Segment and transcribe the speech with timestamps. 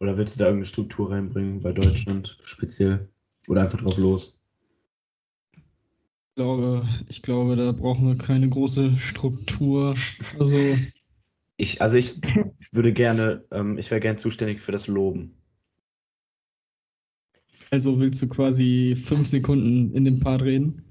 [0.00, 3.08] Oder willst du da irgendeine Struktur reinbringen bei Deutschland speziell?
[3.48, 4.38] Oder einfach drauf los?
[5.52, 9.94] Ich glaube, ich glaube, da brauchen wir keine große Struktur.
[10.38, 10.56] Also.
[11.56, 12.16] Ich, also ich
[12.72, 15.36] würde gerne, ähm, ich wäre gerne zuständig für das Loben.
[17.70, 20.82] Also willst du quasi fünf Sekunden in dem Part reden?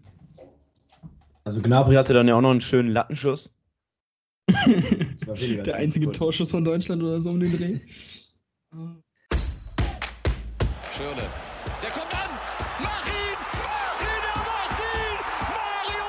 [1.43, 3.53] Also Gnabry hatte dann ja auch noch einen schönen Lattenschuss.
[5.65, 7.79] Der einzige Torschuss von Deutschland oder so um den Dreh.
[8.73, 8.89] Schöne.
[11.83, 12.31] Der kommt an!
[12.81, 13.37] Mach ihn!
[13.53, 14.23] Mach ihn!
[14.25, 15.17] Er macht ihn!
[15.53, 16.05] Mario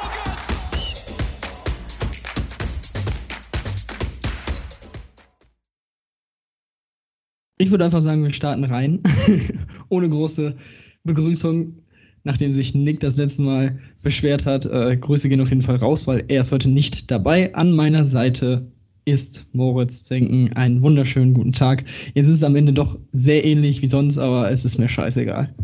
[7.59, 9.03] Ich würde einfach sagen, wir starten rein.
[9.91, 10.56] Ohne große
[11.03, 11.84] Begrüßung
[12.27, 14.65] nachdem sich Nick das letzte Mal beschwert hat.
[14.65, 17.55] Äh, Grüße gehen auf jeden Fall raus, weil er ist heute nicht dabei.
[17.55, 18.73] An meiner Seite
[19.05, 20.53] ist Moritz Zenken.
[20.55, 21.85] Einen wunderschönen guten Tag.
[22.15, 25.55] Jetzt ist es am Ende doch sehr ähnlich wie sonst, aber es ist mir scheißegal.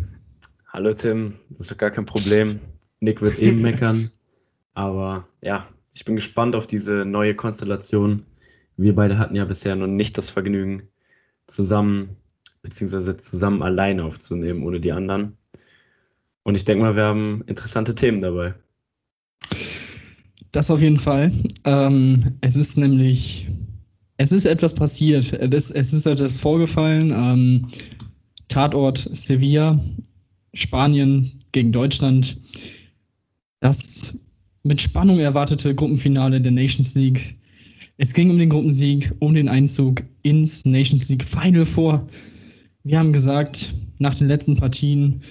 [0.69, 2.61] Hallo Tim, das ist doch gar kein Problem.
[3.01, 4.11] Nick wird eben meckern.
[4.75, 8.25] Aber ja, ich bin gespannt auf diese neue Konstellation.
[8.77, 10.89] Wir beide hatten ja bisher noch nicht das Vergnügen,
[11.47, 12.17] zusammen
[12.63, 15.37] beziehungsweise zusammen alleine aufzunehmen, ohne die anderen.
[16.43, 18.55] Und ich denke mal, wir haben interessante Themen dabei.
[20.53, 21.33] Das auf jeden Fall.
[21.65, 23.47] Ähm, es ist nämlich,
[24.17, 25.33] es ist etwas passiert.
[25.33, 27.13] Es, es ist etwas vorgefallen.
[27.15, 27.67] Ähm,
[28.49, 29.81] Tatort Sevilla,
[30.55, 32.37] Spanien gegen Deutschland.
[33.61, 34.19] Das
[34.63, 37.37] mit Spannung erwartete Gruppenfinale der Nations League.
[37.97, 42.07] Es ging um den Gruppensieg, um den Einzug ins Nations League Final vor.
[42.83, 45.23] Wir haben gesagt, nach den letzten Partien,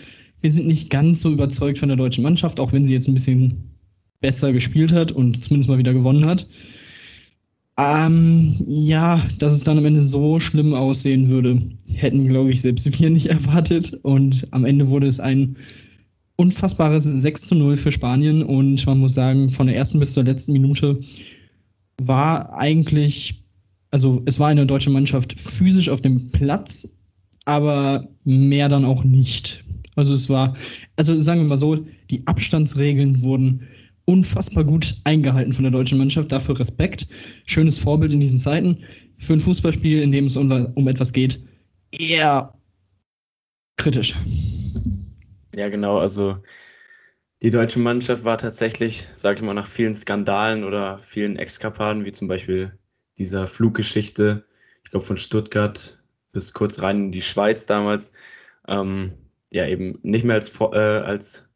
[0.41, 3.15] wir sind nicht ganz so überzeugt von der deutschen Mannschaft, auch wenn sie jetzt ein
[3.15, 3.69] bisschen
[4.21, 6.47] besser gespielt hat und zumindest mal wieder gewonnen hat.
[7.79, 12.99] Ähm, ja, dass es dann am Ende so schlimm aussehen würde, hätten, glaube ich, selbst
[12.99, 13.97] wir nicht erwartet.
[14.03, 15.55] Und am Ende wurde es ein
[16.35, 18.43] unfassbares 6 zu 0 für Spanien.
[18.43, 20.99] Und man muss sagen, von der ersten bis zur letzten Minute
[22.01, 23.43] war eigentlich,
[23.91, 26.99] also es war eine deutsche Mannschaft physisch auf dem Platz,
[27.45, 29.63] aber mehr dann auch nicht.
[29.95, 30.55] Also es war,
[30.97, 31.77] also sagen wir mal so,
[32.09, 33.61] die Abstandsregeln wurden
[34.09, 36.31] unfassbar gut eingehalten von der deutschen Mannschaft.
[36.31, 37.07] Dafür Respekt.
[37.45, 38.83] Schönes Vorbild in diesen Zeiten.
[39.19, 41.39] Für ein Fußballspiel, in dem es um, um etwas geht,
[41.91, 42.53] eher
[43.77, 44.15] kritisch.
[45.55, 45.99] Ja, genau.
[45.99, 46.37] Also
[47.41, 52.11] die deutsche Mannschaft war tatsächlich, sage ich mal, nach vielen Skandalen oder vielen Exkapaden, wie
[52.11, 52.77] zum Beispiel
[53.17, 54.45] dieser Fluggeschichte,
[54.83, 55.99] ich glaube von Stuttgart
[56.31, 58.11] bis kurz rein in die Schweiz damals,
[58.67, 59.13] ähm,
[59.51, 61.48] ja eben nicht mehr als, äh, als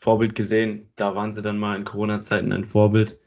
[0.00, 0.88] Vorbild gesehen.
[0.96, 3.18] Da waren sie dann mal in Corona-Zeiten ein Vorbild.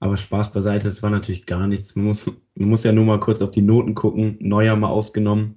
[0.00, 1.94] Aber Spaß beiseite, es war natürlich gar nichts.
[1.94, 4.36] Man muss, man muss ja nur mal kurz auf die Noten gucken.
[4.40, 5.54] Neuer mal ausgenommen.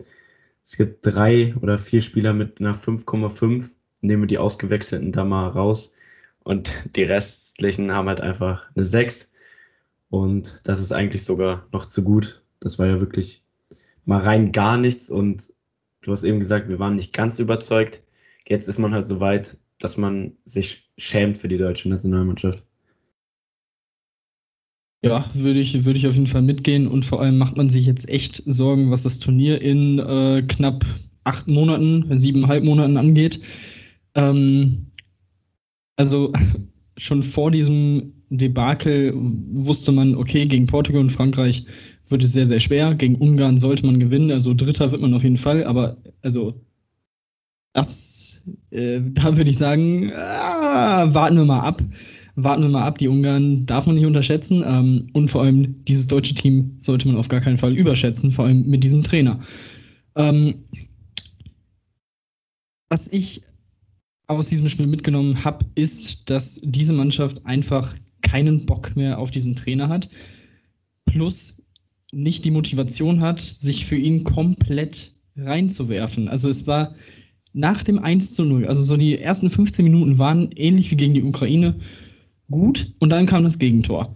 [0.63, 3.71] Es gibt drei oder vier Spieler mit einer 5,5.
[4.01, 5.93] Nehmen wir die ausgewechselten da mal raus.
[6.43, 9.31] Und die restlichen haben halt einfach eine 6.
[10.09, 12.43] Und das ist eigentlich sogar noch zu gut.
[12.59, 13.41] Das war ja wirklich
[14.03, 15.09] mal rein gar nichts.
[15.09, 15.53] Und
[16.01, 18.03] du hast eben gesagt, wir waren nicht ganz überzeugt.
[18.47, 22.63] Jetzt ist man halt so weit, dass man sich schämt für die deutsche Nationalmannschaft.
[25.03, 27.85] Ja, würde ich, würde ich auf jeden Fall mitgehen und vor allem macht man sich
[27.85, 30.83] jetzt echt Sorgen, was das Turnier in äh, knapp
[31.23, 33.39] acht Monaten, siebeneinhalb Monaten angeht.
[34.15, 34.87] Ähm,
[35.95, 36.33] also
[36.97, 41.65] schon vor diesem Debakel wusste man, okay, gegen Portugal und Frankreich
[42.07, 42.95] wird es sehr, sehr schwer.
[42.95, 44.31] Gegen Ungarn sollte man gewinnen.
[44.31, 45.63] Also Dritter wird man auf jeden Fall.
[45.65, 46.64] Aber also
[47.75, 48.41] das,
[48.71, 51.81] äh, da würde ich sagen, ah, warten wir mal ab.
[52.35, 52.97] Warten wir mal ab.
[52.99, 54.63] Die Ungarn darf man nicht unterschätzen.
[54.65, 58.45] Ähm, und vor allem dieses deutsche Team sollte man auf gar keinen Fall überschätzen, vor
[58.45, 59.41] allem mit diesem Trainer.
[60.15, 60.55] Ähm,
[62.89, 63.41] was ich
[64.27, 69.53] aus diesem Spiel mitgenommen habe, ist, dass diese Mannschaft einfach keinen Bock mehr auf diesen
[69.53, 70.07] Trainer hat.
[71.05, 71.61] Plus
[72.13, 76.29] nicht die Motivation hat, sich für ihn komplett reinzuwerfen.
[76.29, 76.95] Also es war
[77.55, 81.13] nach dem 1 zu 0, also so die ersten 15 Minuten waren ähnlich wie gegen
[81.13, 81.75] die Ukraine
[82.51, 84.13] gut und dann kam das Gegentor.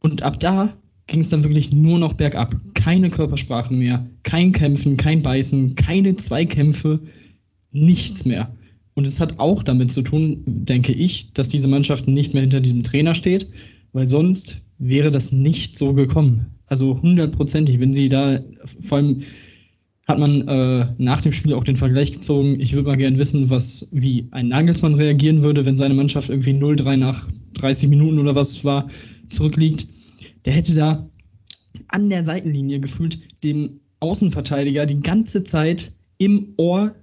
[0.00, 0.74] Und ab da
[1.06, 2.56] ging es dann wirklich nur noch bergab.
[2.72, 7.00] Keine Körpersprache mehr, kein Kämpfen, kein Beißen, keine Zweikämpfe,
[7.70, 8.56] nichts mehr.
[8.94, 12.60] Und es hat auch damit zu tun, denke ich, dass diese Mannschaft nicht mehr hinter
[12.60, 13.48] diesem Trainer steht,
[13.92, 16.46] weil sonst wäre das nicht so gekommen.
[16.66, 18.40] Also hundertprozentig, wenn sie da,
[18.80, 19.18] vor allem
[20.08, 22.58] hat man äh, nach dem Spiel auch den Vergleich gezogen.
[22.58, 26.52] Ich würde mal gerne wissen, was, wie ein Nagelsmann reagieren würde, wenn seine Mannschaft irgendwie
[26.52, 28.88] 0-3 nach 30 Minuten oder was war,
[29.28, 29.86] zurückliegt.
[30.44, 31.08] Der hätte da
[31.88, 36.94] an der Seitenlinie gefühlt dem Außenverteidiger die ganze Zeit im Ohr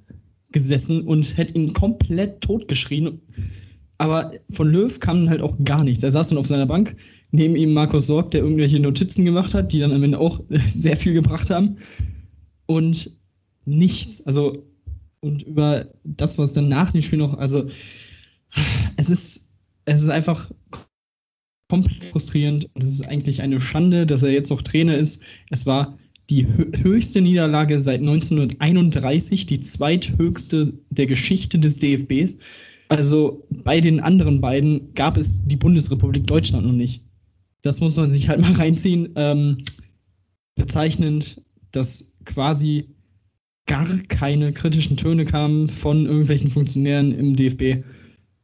[0.51, 3.21] gesessen und hätte ihn komplett totgeschrien.
[3.97, 6.03] Aber von Löw kam halt auch gar nichts.
[6.03, 6.95] Er saß dann auf seiner Bank,
[7.31, 10.41] neben ihm Markus Sorg, der irgendwelche Notizen gemacht hat, die dann am Ende auch
[10.75, 11.77] sehr viel gebracht haben.
[12.69, 13.11] Und
[13.65, 14.25] nichts.
[14.27, 14.53] Also,
[15.21, 17.65] und über das, was dann nach dem Spiel noch, also,
[18.95, 19.55] es ist,
[19.85, 20.51] es ist einfach
[21.67, 22.69] komplett frustrierend.
[22.75, 25.23] Es ist eigentlich eine Schande, dass er jetzt noch Trainer ist.
[25.49, 25.97] Es war
[26.29, 26.45] die
[26.83, 32.35] höchste Niederlage seit 1931, die zweithöchste der Geschichte des DFBs.
[32.89, 37.03] Also bei den anderen beiden gab es die Bundesrepublik Deutschland noch nicht.
[37.63, 39.09] Das muss man sich halt mal reinziehen.
[39.15, 39.57] Ähm,
[40.53, 42.89] bezeichnend, dass quasi
[43.65, 47.83] gar keine kritischen Töne kamen von irgendwelchen Funktionären im DFB,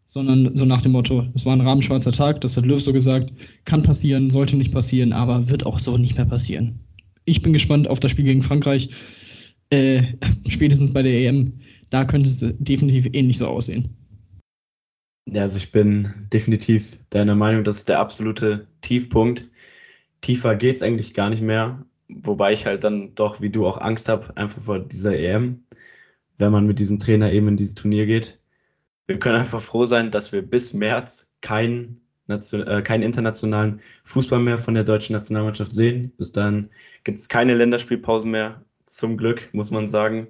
[0.06, 3.32] sondern so nach dem Motto, es war ein rahmenschwarzer Tag, das hat Löw so gesagt,
[3.66, 6.80] kann passieren, sollte nicht passieren, aber wird auch so nicht mehr passieren
[7.26, 8.90] ich bin gespannt auf das Spiel gegen Frankreich.
[9.72, 10.14] Äh,
[10.48, 11.54] spätestens bei der EM.
[11.90, 13.90] Da könnte es definitiv ähnlich so aussehen.
[15.28, 19.48] Ja, also ich bin definitiv deiner Meinung, das ist der absolute Tiefpunkt.
[20.22, 21.84] Tiefer geht es eigentlich gar nicht mehr.
[22.08, 25.64] Wobei ich halt dann doch, wie du, auch Angst habe, einfach vor dieser EM,
[26.38, 28.40] wenn man mit diesem Trainer eben in dieses Turnier geht.
[29.08, 34.58] Wir können einfach froh sein, dass wir bis März keinen äh, keinen internationalen Fußball mehr
[34.58, 36.12] von der deutschen Nationalmannschaft sehen.
[36.18, 36.70] Bis dahin
[37.04, 40.28] gibt es keine Länderspielpausen mehr, zum Glück, muss man sagen.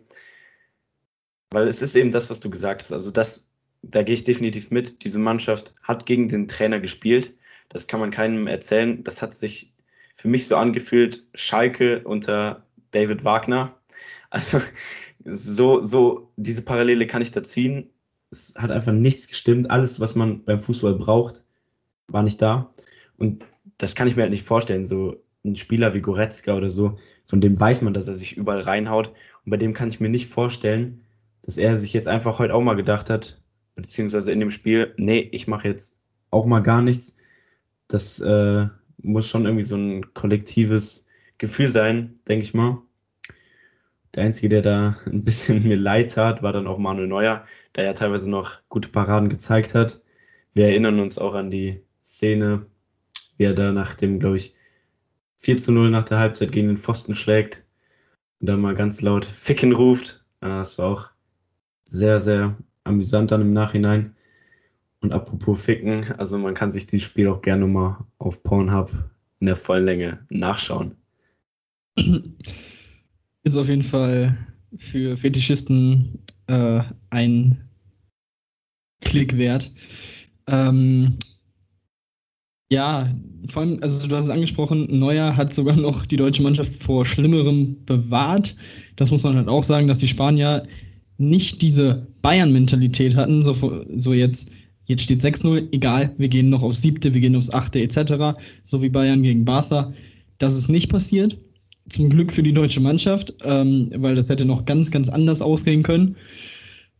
[1.51, 2.91] Weil es ist eben das, was du gesagt hast.
[2.91, 3.45] Also das,
[3.81, 5.03] da gehe ich definitiv mit.
[5.03, 7.33] Diese Mannschaft hat gegen den Trainer gespielt.
[7.69, 9.03] Das kann man keinem erzählen.
[9.03, 9.73] Das hat sich
[10.15, 13.75] für mich so angefühlt, Schalke unter David Wagner.
[14.29, 14.59] Also
[15.25, 17.89] so, so, diese Parallele kann ich da ziehen.
[18.31, 19.69] Es hat einfach nichts gestimmt.
[19.69, 21.43] Alles, was man beim Fußball braucht,
[22.07, 22.73] war nicht da.
[23.17, 23.43] Und
[23.77, 24.85] das kann ich mir halt nicht vorstellen.
[24.85, 28.61] So ein Spieler wie Goretzka oder so, von dem weiß man, dass er sich überall
[28.61, 29.09] reinhaut.
[29.45, 31.03] Und bei dem kann ich mir nicht vorstellen,
[31.43, 33.39] dass er sich jetzt einfach heute auch mal gedacht hat,
[33.75, 35.97] beziehungsweise in dem Spiel, nee, ich mache jetzt
[36.31, 37.15] auch mal gar nichts.
[37.87, 38.67] Das äh,
[39.01, 41.07] muss schon irgendwie so ein kollektives
[41.37, 42.81] Gefühl sein, denke ich mal.
[44.15, 47.45] Der Einzige, der da ein bisschen mir leid tat, war dann auch Manuel Neuer,
[47.75, 50.01] der ja teilweise noch gute Paraden gezeigt hat.
[50.53, 52.65] Wir erinnern uns auch an die Szene,
[53.37, 54.55] wie er da nach dem, glaube ich,
[55.37, 57.63] 4 zu 0 nach der Halbzeit gegen den Pfosten schlägt
[58.39, 60.23] und dann mal ganz laut Ficken ruft.
[60.39, 61.09] Das war auch
[61.83, 64.15] sehr, sehr amüsant dann im Nachhinein.
[65.05, 68.91] Und apropos Ficken, also man kann sich dieses Spiel auch gerne mal auf Pornhub
[69.39, 70.95] in der vollen Länge nachschauen.
[73.43, 74.35] Ist auf jeden Fall
[74.79, 76.17] für Fetischisten
[76.47, 76.81] äh,
[77.11, 77.69] ein
[79.01, 79.71] Klick wert.
[80.47, 81.19] Ähm,
[82.71, 83.07] ja,
[83.47, 87.05] vor allem, also du hast es angesprochen, Neuer hat sogar noch die deutsche Mannschaft vor
[87.05, 88.55] Schlimmerem bewahrt.
[88.95, 90.65] Das muss man halt auch sagen, dass die Spanier
[91.19, 94.51] nicht diese Bayern-Mentalität hatten, so, so jetzt,
[94.85, 98.81] jetzt steht 6-0, egal, wir gehen noch aufs siebte, wir gehen aufs achte etc., so
[98.81, 99.91] wie Bayern gegen Barca.
[100.37, 101.37] Das ist nicht passiert.
[101.89, 105.83] Zum Glück für die deutsche Mannschaft, ähm, weil das hätte noch ganz, ganz anders ausgehen
[105.83, 106.15] können.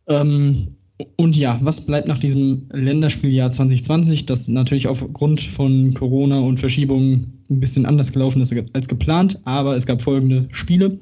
[0.08, 0.68] Ähm,
[1.16, 7.42] und ja, was bleibt nach diesem Länderspieljahr 2020, das natürlich aufgrund von Corona und Verschiebungen
[7.50, 10.98] ein bisschen anders gelaufen ist als geplant, aber es gab folgende Spiele.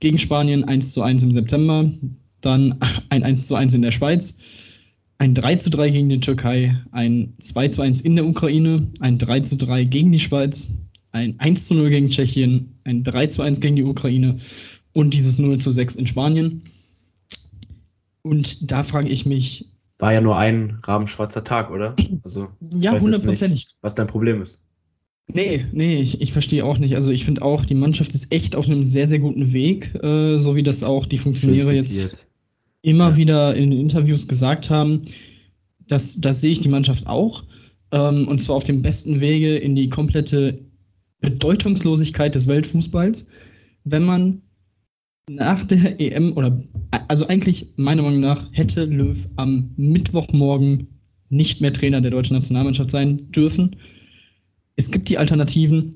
[0.00, 1.90] Gegen Spanien 1 zu 1 im September,
[2.40, 2.76] dann
[3.10, 4.38] ein 1 zu 1 in der Schweiz,
[5.18, 9.18] ein 3 zu 3 gegen die Türkei, ein 2 zu 1 in der Ukraine, ein
[9.18, 10.68] 3 zu 3 gegen die Schweiz,
[11.10, 14.36] ein 1 zu 0 gegen Tschechien, ein 3 zu 1 gegen die Ukraine
[14.92, 16.62] und dieses 0 zu 6 in Spanien.
[18.22, 19.68] Und da frage ich mich.
[19.98, 21.96] War ja nur ein rabenschwarzer Tag, oder?
[22.22, 23.74] Also, ja, hundertprozentig.
[23.80, 24.60] Was dein Problem ist.
[25.26, 26.94] Nee, nee, ich, ich verstehe auch nicht.
[26.94, 30.38] Also ich finde auch, die Mannschaft ist echt auf einem sehr, sehr guten Weg, äh,
[30.38, 32.27] so wie das auch die Funktionäre jetzt
[32.82, 33.16] immer ja.
[33.16, 35.02] wieder in Interviews gesagt haben.
[35.86, 37.44] Das, das sehe ich die Mannschaft auch.
[37.92, 40.58] Ähm, und zwar auf dem besten Wege in die komplette
[41.20, 43.26] Bedeutungslosigkeit des Weltfußballs,
[43.84, 44.42] wenn man
[45.30, 46.62] nach der EM oder
[47.08, 50.86] also eigentlich meiner Meinung nach hätte Löw am Mittwochmorgen
[51.28, 53.76] nicht mehr Trainer der deutschen Nationalmannschaft sein dürfen.
[54.76, 55.94] Es gibt die Alternativen.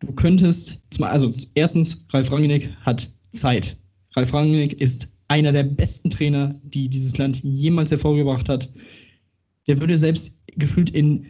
[0.00, 3.76] Du könntest, also erstens, Ralf Rangnick hat Zeit.
[4.14, 8.72] Ralf Rangnick ist einer der besten Trainer, die dieses Land jemals hervorgebracht hat.
[9.66, 11.26] Der würde selbst gefühlt in,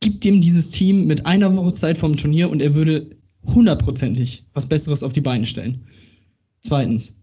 [0.00, 4.68] gibt ihm dieses Team mit einer Woche Zeit vom Turnier und er würde hundertprozentig was
[4.68, 5.86] Besseres auf die Beine stellen.
[6.60, 7.20] Zweitens,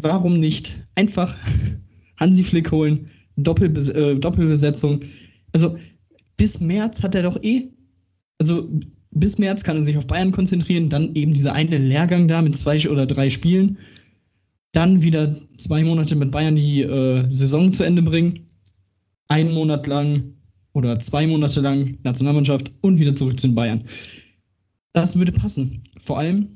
[0.00, 1.36] warum nicht einfach
[2.16, 5.02] Hansi Flick holen, Doppelbes äh, Doppelbesetzung?
[5.52, 5.76] Also
[6.36, 7.68] bis März hat er doch eh,
[8.38, 8.68] also
[9.10, 12.56] bis März kann er sich auf Bayern konzentrieren, dann eben dieser eine Lehrgang da mit
[12.56, 13.78] zwei oder drei Spielen,
[14.72, 18.48] dann wieder zwei Monate mit Bayern die äh, Saison zu Ende bringen,
[19.28, 20.34] einen Monat lang
[20.72, 23.84] oder zwei Monate lang Nationalmannschaft und wieder zurück zu den Bayern.
[24.92, 25.82] Das würde passen.
[25.98, 26.48] Vor allem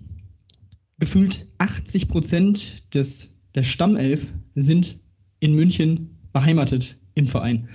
[0.99, 5.01] gefühlt 80 Prozent des, der Stammelf sind
[5.41, 7.69] in München beheimatet im Verein.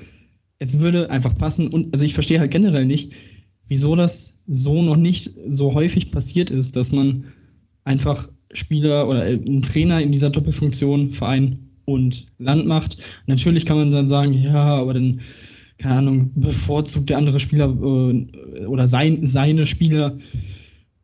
[0.59, 3.13] Es würde einfach passen und also ich verstehe halt generell nicht,
[3.67, 7.25] wieso das so noch nicht so häufig passiert ist, dass man
[7.83, 12.97] einfach Spieler oder äh, einen Trainer in dieser Doppelfunktion Verein und Land macht.
[13.27, 15.21] Natürlich kann man dann sagen, ja, aber dann,
[15.77, 20.17] keine Ahnung, bevorzugt der andere Spieler äh, oder sein, seine Spieler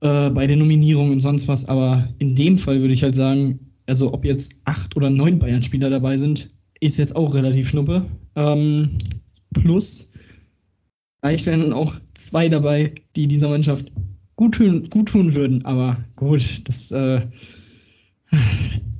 [0.01, 1.67] äh, bei der Nominierung und sonst was.
[1.67, 5.89] Aber in dem Fall würde ich halt sagen, also ob jetzt acht oder neun Bayern-Spieler
[5.89, 8.05] dabei sind, ist jetzt auch relativ schnuppe.
[8.35, 8.89] Ähm,
[9.53, 10.11] plus,
[11.21, 13.91] vielleicht wären dann auch zwei dabei, die dieser Mannschaft
[14.43, 15.63] gut tun, gut tun würden.
[15.65, 17.21] Aber gut, das, äh,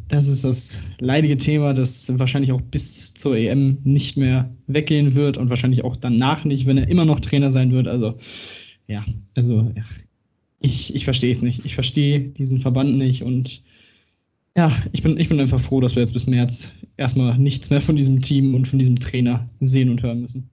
[0.07, 5.37] das ist das leidige Thema, das wahrscheinlich auch bis zur EM nicht mehr weggehen wird
[5.37, 7.87] und wahrscheinlich auch danach nicht, wenn er immer noch Trainer sein wird.
[7.87, 8.15] Also,
[8.87, 9.03] ja,
[9.35, 9.83] also ja,
[10.59, 11.65] ich, ich verstehe es nicht.
[11.65, 13.63] Ich verstehe diesen Verband nicht und
[14.55, 17.81] ja, ich bin, ich bin einfach froh, dass wir jetzt bis März erstmal nichts mehr
[17.81, 20.49] von diesem Team und von diesem Trainer sehen und hören müssen.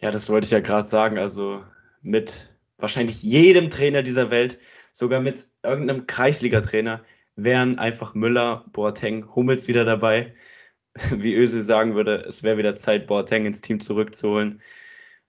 [0.00, 1.16] Ja, das wollte ich ja gerade sagen.
[1.16, 1.62] Also
[2.02, 2.53] mit
[2.84, 4.58] wahrscheinlich jedem Trainer dieser Welt,
[4.92, 7.02] sogar mit irgendeinem Kreisliga-Trainer,
[7.34, 10.34] wären einfach Müller, Boateng, Hummels wieder dabei.
[11.10, 14.60] Wie Öse sagen würde, es wäre wieder Zeit, Boateng ins Team zurückzuholen.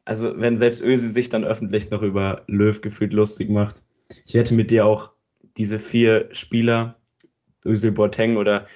[0.03, 3.81] Also, wenn selbst Öse sich dann öffentlich noch über Löw gefühlt lustig macht.
[4.25, 5.13] Ich hätte mit dir auch
[5.57, 6.99] diese vier Spieler,
[7.65, 8.67] Özil Boateng oder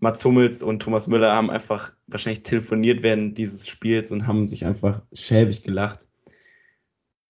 [0.00, 4.66] Mats Hummels und Thomas Müller, haben einfach wahrscheinlich telefoniert während dieses Spiels und haben sich
[4.66, 6.07] einfach schäbig gelacht.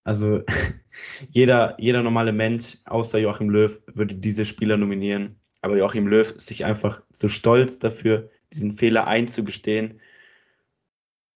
[0.08, 0.42] Also
[1.28, 5.38] jeder, jeder normale Mensch außer Joachim Löw würde diese Spieler nominieren.
[5.60, 10.00] Aber Joachim Löw ist sich einfach so stolz dafür, diesen Fehler einzugestehen.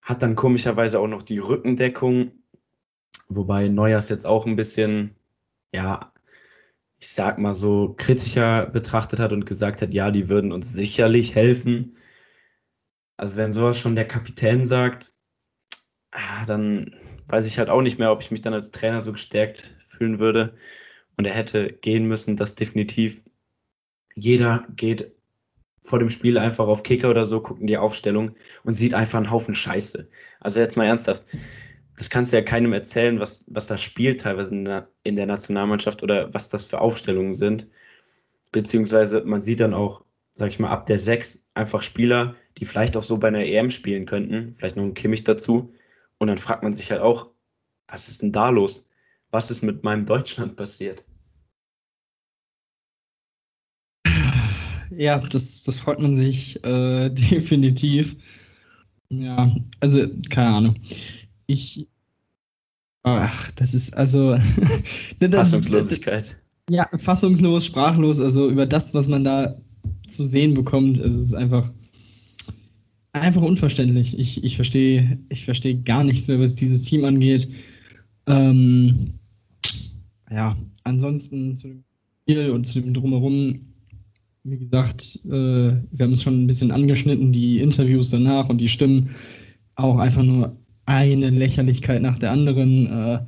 [0.01, 2.31] Hat dann komischerweise auch noch die Rückendeckung,
[3.27, 5.13] wobei Neuers jetzt auch ein bisschen,
[5.71, 6.11] ja,
[6.99, 11.35] ich sag mal so, kritischer betrachtet hat und gesagt hat, ja, die würden uns sicherlich
[11.35, 11.95] helfen.
[13.17, 15.13] Also wenn sowas schon der Kapitän sagt,
[16.09, 16.95] ah, dann
[17.27, 20.19] weiß ich halt auch nicht mehr, ob ich mich dann als Trainer so gestärkt fühlen
[20.19, 20.55] würde.
[21.17, 23.21] Und er hätte gehen müssen, dass definitiv
[24.15, 25.11] jeder geht
[25.81, 29.17] vor dem Spiel einfach auf Kicker oder so, guckt in die Aufstellung und sieht einfach
[29.17, 30.07] einen Haufen Scheiße.
[30.39, 31.23] Also jetzt mal ernsthaft,
[31.97, 35.25] das kannst du ja keinem erzählen, was, was da spielt teilweise in der, in der
[35.25, 37.67] Nationalmannschaft oder was das für Aufstellungen sind.
[38.51, 40.03] Beziehungsweise man sieht dann auch,
[40.33, 43.69] sag ich mal, ab der 6 einfach Spieler, die vielleicht auch so bei einer EM
[43.69, 45.73] spielen könnten, vielleicht noch ein Kimmich dazu,
[46.23, 47.31] und dann fragt man sich halt auch,
[47.87, 48.89] was ist denn da los?
[49.29, 51.03] Was ist mit meinem Deutschland passiert?
[54.89, 58.15] Ja, das, das fragt man sich äh, definitiv.
[59.09, 60.75] Ja, also keine Ahnung.
[61.45, 61.87] Ich.
[63.03, 64.37] Ach, das ist also.
[65.19, 66.37] Fassungslosigkeit.
[66.69, 69.57] Ja, fassungslos, sprachlos, also über das, was man da
[70.07, 70.99] zu sehen bekommt.
[70.99, 71.69] Es ist einfach
[73.13, 74.17] einfach unverständlich.
[74.17, 77.47] Ich, ich verstehe ich versteh gar nichts mehr, was dieses Team angeht.
[78.27, 79.13] Ähm,
[80.29, 81.83] ja, ansonsten zu dem
[82.23, 83.59] Spiel und zu dem Drumherum,
[84.43, 88.67] wie gesagt, äh, wir haben es schon ein bisschen angeschnitten, die Interviews danach und die
[88.67, 89.09] Stimmen,
[89.75, 90.55] auch einfach nur
[90.85, 92.87] eine Lächerlichkeit nach der anderen.
[92.87, 93.19] Äh,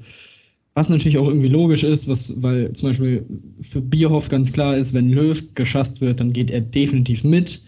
[0.73, 3.25] was natürlich auch irgendwie logisch ist, was, weil zum Beispiel
[3.61, 7.61] für Bierhoff ganz klar ist, wenn Löw geschasst wird, dann geht er definitiv mit,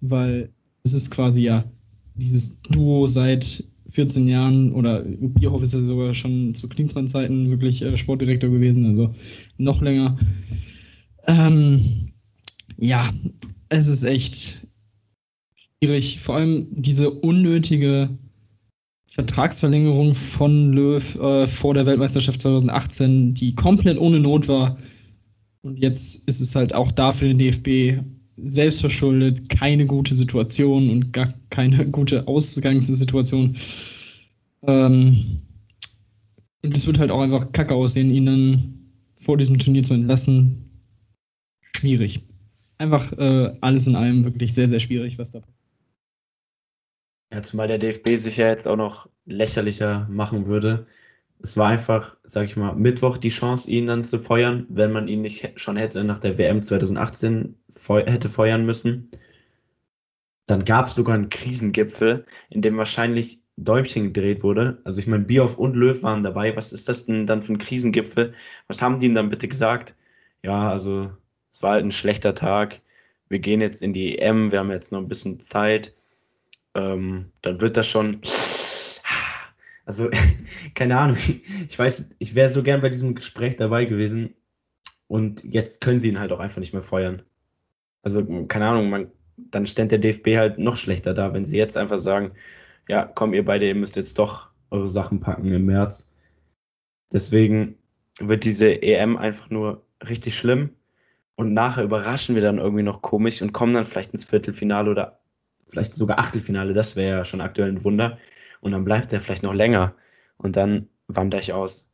[0.00, 0.53] weil
[0.84, 1.64] es ist quasi ja
[2.14, 7.96] dieses Duo seit 14 Jahren oder Bierhoff ist ja sogar schon zu Klinsmann-Zeiten wirklich äh,
[7.96, 9.12] Sportdirektor gewesen, also
[9.58, 10.16] noch länger.
[11.26, 11.80] Ähm,
[12.76, 13.08] ja,
[13.68, 14.66] es ist echt
[15.54, 16.20] schwierig.
[16.20, 18.10] Vor allem diese unnötige
[19.10, 24.76] Vertragsverlängerung von Löw äh, vor der Weltmeisterschaft 2018, die komplett ohne Not war.
[25.62, 28.02] Und jetzt ist es halt auch da für den DFB
[28.36, 33.56] selbstverschuldet, keine gute Situation und gar keine gute Ausgangssituation.
[34.62, 35.42] Ähm,
[36.62, 38.74] und es wird halt auch einfach kacke aussehen, ihn dann
[39.14, 40.70] vor diesem Turnier zu entlassen.
[41.76, 42.24] Schwierig.
[42.78, 45.54] Einfach äh, alles in allem wirklich sehr, sehr schwierig, was da passiert.
[47.32, 50.86] Ja, zumal der DFB sich ja jetzt auch noch lächerlicher machen würde,
[51.42, 55.08] es war einfach, sag ich mal, Mittwoch die Chance, ihn dann zu feuern, wenn man
[55.08, 59.10] ihn nicht schon hätte nach der WM 2018 feu hätte feuern müssen.
[60.46, 64.80] Dann gab es sogar einen Krisengipfel, in dem wahrscheinlich Däumchen gedreht wurde.
[64.84, 66.56] Also ich meine, Bioff und Löw waren dabei.
[66.56, 68.34] Was ist das denn dann für ein Krisengipfel?
[68.66, 69.94] Was haben die denn dann bitte gesagt?
[70.42, 71.10] Ja, also
[71.52, 72.80] es war halt ein schlechter Tag.
[73.28, 75.94] Wir gehen jetzt in die EM, wir haben jetzt noch ein bisschen Zeit.
[76.74, 78.20] Ähm, dann wird das schon.
[79.84, 80.10] Also,
[80.74, 81.16] keine Ahnung.
[81.68, 84.34] Ich weiß, ich wäre so gern bei diesem Gespräch dabei gewesen.
[85.06, 87.22] Und jetzt können sie ihn halt auch einfach nicht mehr feuern.
[88.02, 91.76] Also, keine Ahnung, man, dann stellt der DFB halt noch schlechter da, wenn sie jetzt
[91.76, 92.32] einfach sagen,
[92.88, 96.10] ja, komm, ihr beide, ihr müsst jetzt doch eure Sachen packen im März.
[97.12, 97.76] Deswegen
[98.20, 100.70] wird diese EM einfach nur richtig schlimm.
[101.36, 105.20] Und nachher überraschen wir dann irgendwie noch komisch und kommen dann vielleicht ins Viertelfinale oder
[105.68, 106.74] vielleicht sogar Achtelfinale.
[106.74, 108.18] Das wäre ja schon aktuell ein Wunder.
[108.64, 109.94] Und dann bleibt er vielleicht noch länger.
[110.38, 111.84] Und dann wandere ich aus.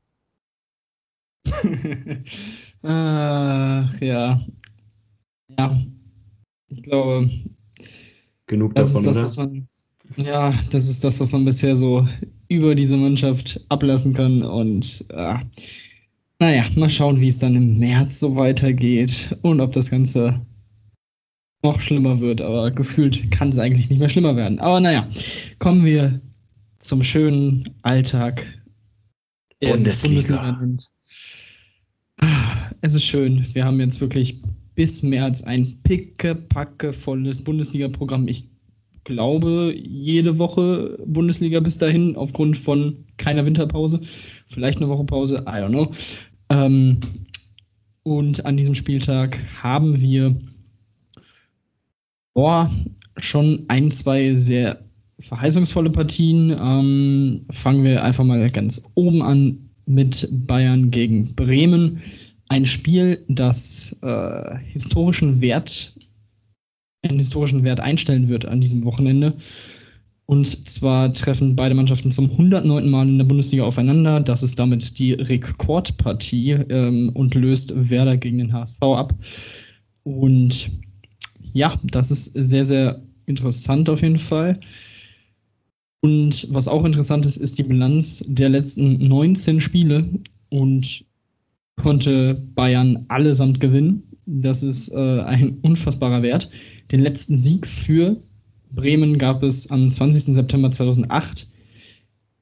[2.85, 4.41] Ach, ja.
[5.59, 5.83] Ja.
[6.69, 7.29] Ich glaube.
[8.47, 9.51] Genug davon, das ist das, oder?
[9.51, 9.67] Was
[10.17, 12.07] man, ja, das ist das, was man bisher so
[12.49, 14.45] über diese Mannschaft ablassen kann.
[14.45, 15.39] Und äh,
[16.39, 20.41] naja, mal schauen, wie es dann im März so weitergeht und ob das Ganze
[21.65, 22.41] noch schlimmer wird.
[22.41, 24.61] Aber gefühlt kann es eigentlich nicht mehr schlimmer werden.
[24.61, 25.09] Aber naja,
[25.59, 26.21] kommen wir
[26.81, 28.45] zum schönen Alltag.
[29.61, 30.61] Bundesliga.
[32.81, 33.47] Es ist schön.
[33.55, 34.43] Wir haben jetzt wirklich
[34.75, 38.27] bis März ein picke-packe volles Bundesliga-Programm.
[38.29, 38.49] Ich
[39.05, 44.01] glaube, jede Woche Bundesliga bis dahin aufgrund von keiner Winterpause.
[44.47, 45.91] Vielleicht eine Woche Pause, I don't know.
[46.49, 46.99] Ähm,
[48.03, 50.39] und an diesem Spieltag haben wir
[52.33, 52.71] boah,
[53.19, 54.90] schon ein, zwei sehr
[55.21, 56.51] verheißungsvolle Partien.
[56.51, 62.01] Ähm, fangen wir einfach mal ganz oben an mit Bayern gegen Bremen.
[62.49, 65.95] Ein Spiel, das äh, historischen Wert,
[67.03, 69.37] einen historischen Wert einstellen wird an diesem Wochenende.
[70.27, 72.89] Und zwar treffen beide Mannschaften zum 109.
[72.89, 74.21] Mal in der Bundesliga aufeinander.
[74.21, 79.13] Das ist damit die Rekordpartie ähm, und löst Werder gegen den HSV ab.
[80.05, 80.71] Und
[81.53, 84.59] ja, das ist sehr, sehr interessant auf jeden Fall.
[86.03, 90.09] Und was auch interessant ist, ist die Bilanz der letzten 19 Spiele
[90.49, 91.05] und
[91.77, 94.03] konnte Bayern allesamt gewinnen.
[94.27, 96.51] Das ist äh, ein unfassbarer Wert.
[96.91, 98.23] Den letzten Sieg für
[98.73, 100.35] Bremen gab es am 20.
[100.35, 101.49] September 2008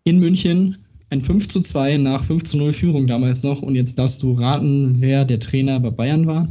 [0.05, 0.77] in München.
[1.11, 3.63] Ein 5 zu 2 nach 5 zu 0 Führung damals noch.
[3.63, 6.49] Und jetzt darfst du raten, wer der Trainer bei Bayern war.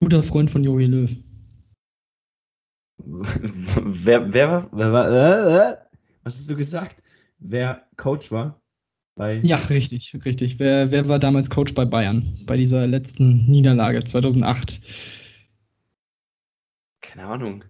[0.00, 1.16] Guter Freund von Jogi Löw.
[3.06, 5.76] Wer, wer, wer, wer, äh, äh,
[6.22, 7.02] was hast du gesagt?
[7.38, 8.60] Wer Coach war?
[9.16, 10.58] Bei ja, richtig, richtig.
[10.58, 12.36] Wer, wer war damals Coach bei Bayern?
[12.46, 14.80] Bei dieser letzten Niederlage 2008?
[17.00, 17.64] Keine Ahnung.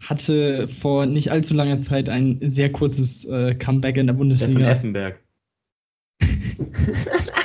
[0.00, 4.58] Hatte vor nicht allzu langer Zeit ein sehr kurzes äh, Comeback in der Bundesliga.
[4.58, 5.20] Der von Effenberg.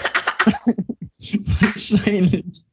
[1.62, 2.66] Wahrscheinlich.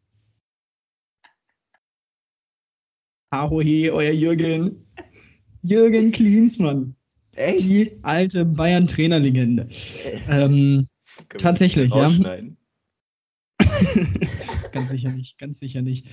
[3.37, 4.87] Ahohe, euer Jürgen.
[5.63, 6.95] Jürgen Klinsmann.
[7.35, 7.69] Echt?
[7.69, 9.67] Die alte Bayern-Trainerlegende.
[10.29, 10.87] Ähm,
[11.39, 12.11] tatsächlich, ja.
[14.73, 16.07] ganz sicher nicht, ganz sicher nicht.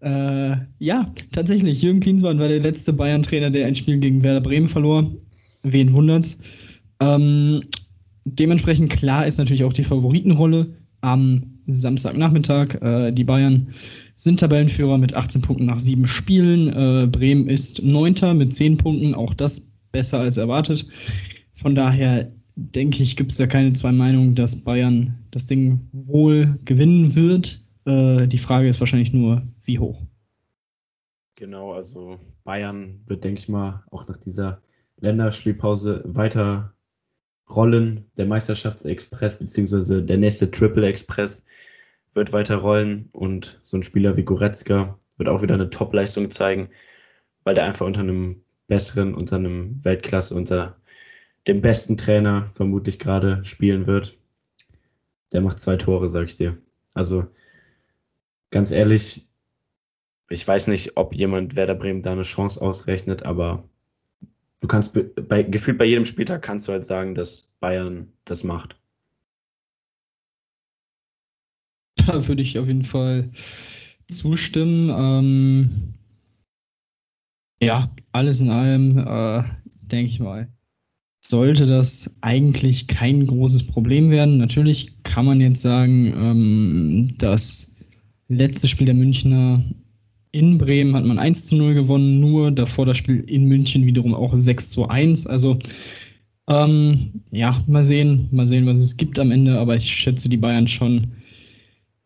[0.00, 1.82] Äh, ja, tatsächlich.
[1.82, 5.10] Jürgen Klinsmann war der letzte Bayern-Trainer, der ein Spiel gegen Werder Bremen verlor.
[5.62, 6.38] Wen wundert's?
[7.00, 7.62] Ähm,
[8.24, 12.80] dementsprechend klar ist natürlich auch die Favoritenrolle am Samstagnachmittag.
[12.80, 13.68] Äh, die Bayern
[14.20, 16.68] sind Tabellenführer mit 18 Punkten nach sieben Spielen.
[16.68, 20.86] Äh, Bremen ist Neunter mit 10 Punkten, auch das besser als erwartet.
[21.54, 26.58] Von daher denke ich, gibt es ja keine zwei Meinungen, dass Bayern das Ding wohl
[26.66, 27.64] gewinnen wird.
[27.86, 30.02] Äh, die Frage ist wahrscheinlich nur, wie hoch.
[31.36, 34.60] Genau, also Bayern wird, denke ich mal, auch nach dieser
[34.98, 36.74] Länderspielpause weiter
[37.48, 38.04] rollen.
[38.18, 41.42] Der Meisterschaftsexpress beziehungsweise der nächste Triple Express
[42.14, 46.70] wird weiter rollen und so ein Spieler wie Goretzka wird auch wieder eine Top-Leistung zeigen,
[47.44, 50.76] weil der einfach unter einem besseren, unter einem Weltklasse, unter
[51.46, 54.16] dem besten Trainer vermutlich gerade spielen wird.
[55.32, 56.58] Der macht zwei Tore, sag ich dir.
[56.94, 57.26] Also
[58.50, 59.28] ganz ehrlich,
[60.28, 63.64] ich weiß nicht, ob jemand Werder Bremen da eine Chance ausrechnet, aber
[64.60, 64.96] du kannst
[65.28, 68.79] bei, gefühlt bei jedem Spieltag kannst du halt sagen, dass Bayern das macht.
[72.10, 73.30] Da würde ich auf jeden Fall
[74.08, 74.90] zustimmen.
[74.90, 75.70] Ähm,
[77.62, 79.44] ja, alles in allem, äh,
[79.82, 80.48] denke ich mal,
[81.24, 84.38] sollte das eigentlich kein großes Problem werden.
[84.38, 87.76] Natürlich kann man jetzt sagen, ähm, das
[88.26, 89.62] letzte Spiel der Münchner
[90.32, 94.14] in Bremen hat man 1 zu 0 gewonnen, nur davor das Spiel in München wiederum
[94.14, 95.28] auch 6 zu 1.
[95.28, 95.56] Also
[96.48, 100.36] ähm, ja, mal sehen, mal sehen, was es gibt am Ende, aber ich schätze die
[100.36, 101.12] Bayern schon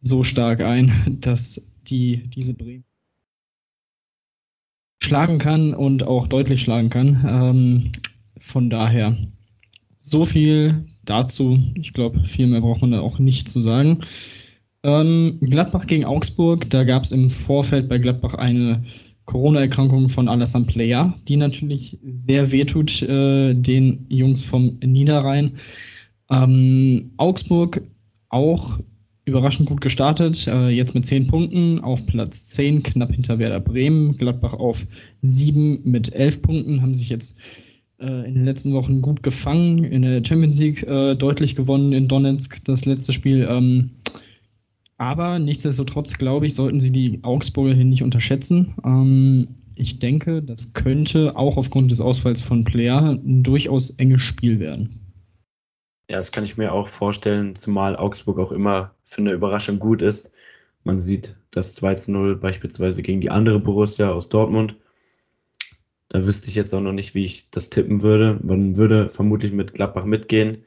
[0.04, 2.84] so stark ein, dass die diese Bremen
[5.02, 7.24] schlagen kann und auch deutlich schlagen kann.
[7.26, 7.92] Ähm,
[8.38, 9.16] von daher
[9.98, 11.62] so viel dazu.
[11.74, 13.98] Ich glaube, viel mehr braucht man da auch nicht zu sagen.
[14.82, 18.84] Ähm, Gladbach gegen Augsburg, da gab es im Vorfeld bei Gladbach eine
[19.24, 25.52] Corona-Erkrankung von Alassane Player, die natürlich sehr wehtut äh, den Jungs vom Niederrhein.
[26.30, 27.82] Ähm, Augsburg
[28.28, 28.78] auch
[29.24, 34.16] überraschend gut gestartet, äh, jetzt mit 10 Punkten auf Platz 10, knapp hinter Werder Bremen.
[34.16, 34.86] Gladbach auf
[35.22, 37.38] 7 mit 11 Punkten, haben sich jetzt
[37.98, 42.08] äh, in den letzten Wochen gut gefangen, in der Champions League äh, deutlich gewonnen in
[42.08, 43.46] Donetsk, das letzte Spiel.
[43.48, 43.90] Ähm,
[44.98, 48.74] aber nichtsdestotrotz, glaube ich, sollten sie die Augsburger hier nicht unterschätzen.
[48.84, 54.60] Ähm, ich denke, das könnte auch aufgrund des Ausfalls von Player ein durchaus enges Spiel
[54.60, 55.03] werden.
[56.08, 60.02] Ja, das kann ich mir auch vorstellen, zumal Augsburg auch immer für eine Überraschung gut
[60.02, 60.30] ist.
[60.84, 64.76] Man sieht das 2-0 beispielsweise gegen die andere Borussia aus Dortmund.
[66.08, 68.38] Da wüsste ich jetzt auch noch nicht, wie ich das tippen würde.
[68.42, 70.64] Man würde vermutlich mit Gladbach mitgehen,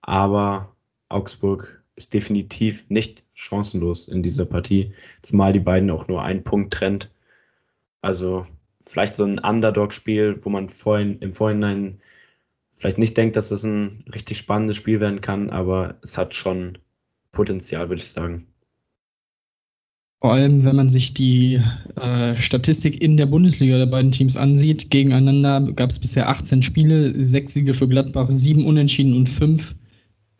[0.00, 0.74] aber
[1.08, 6.72] Augsburg ist definitiv nicht chancenlos in dieser Partie, zumal die beiden auch nur einen Punkt
[6.72, 7.10] trennt.
[8.00, 8.46] Also
[8.86, 12.00] vielleicht so ein Underdog-Spiel, wo man vorhin, im Vorhinein
[12.74, 16.78] vielleicht nicht denkt, dass das ein richtig spannendes Spiel werden kann, aber es hat schon
[17.32, 18.46] Potenzial, würde ich sagen.
[20.20, 21.60] Vor allem, wenn man sich die
[21.96, 27.20] äh, Statistik in der Bundesliga der beiden Teams ansieht, gegeneinander gab es bisher 18 Spiele,
[27.20, 29.74] sechs Siege für Gladbach, sieben Unentschieden und fünf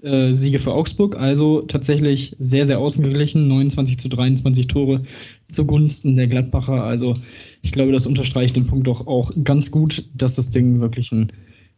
[0.02, 3.48] äh, Siege für Augsburg, also tatsächlich sehr, sehr ausgeglichen.
[3.48, 5.02] 29 zu 23 Tore
[5.48, 6.84] zugunsten der Gladbacher.
[6.84, 7.14] Also
[7.62, 11.32] ich glaube, das unterstreicht den Punkt doch auch ganz gut, dass das Ding wirklich ein,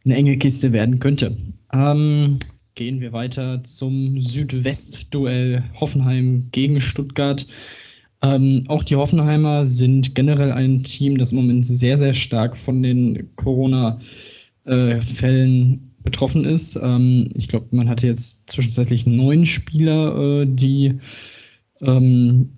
[0.04, 1.36] eine enge Kiste werden könnte.
[1.72, 2.38] Ähm,
[2.74, 7.46] gehen wir weiter zum Südwest-Duell Hoffenheim gegen Stuttgart.
[8.22, 12.82] Ähm, auch die Hoffenheimer sind generell ein Team, das im Moment sehr, sehr stark von
[12.82, 16.78] den Corona-Fällen äh, betroffen ist.
[16.82, 20.98] Ähm, ich glaube, man hatte jetzt zwischenzeitlich neun Spieler, äh, die
[21.80, 22.50] ähm,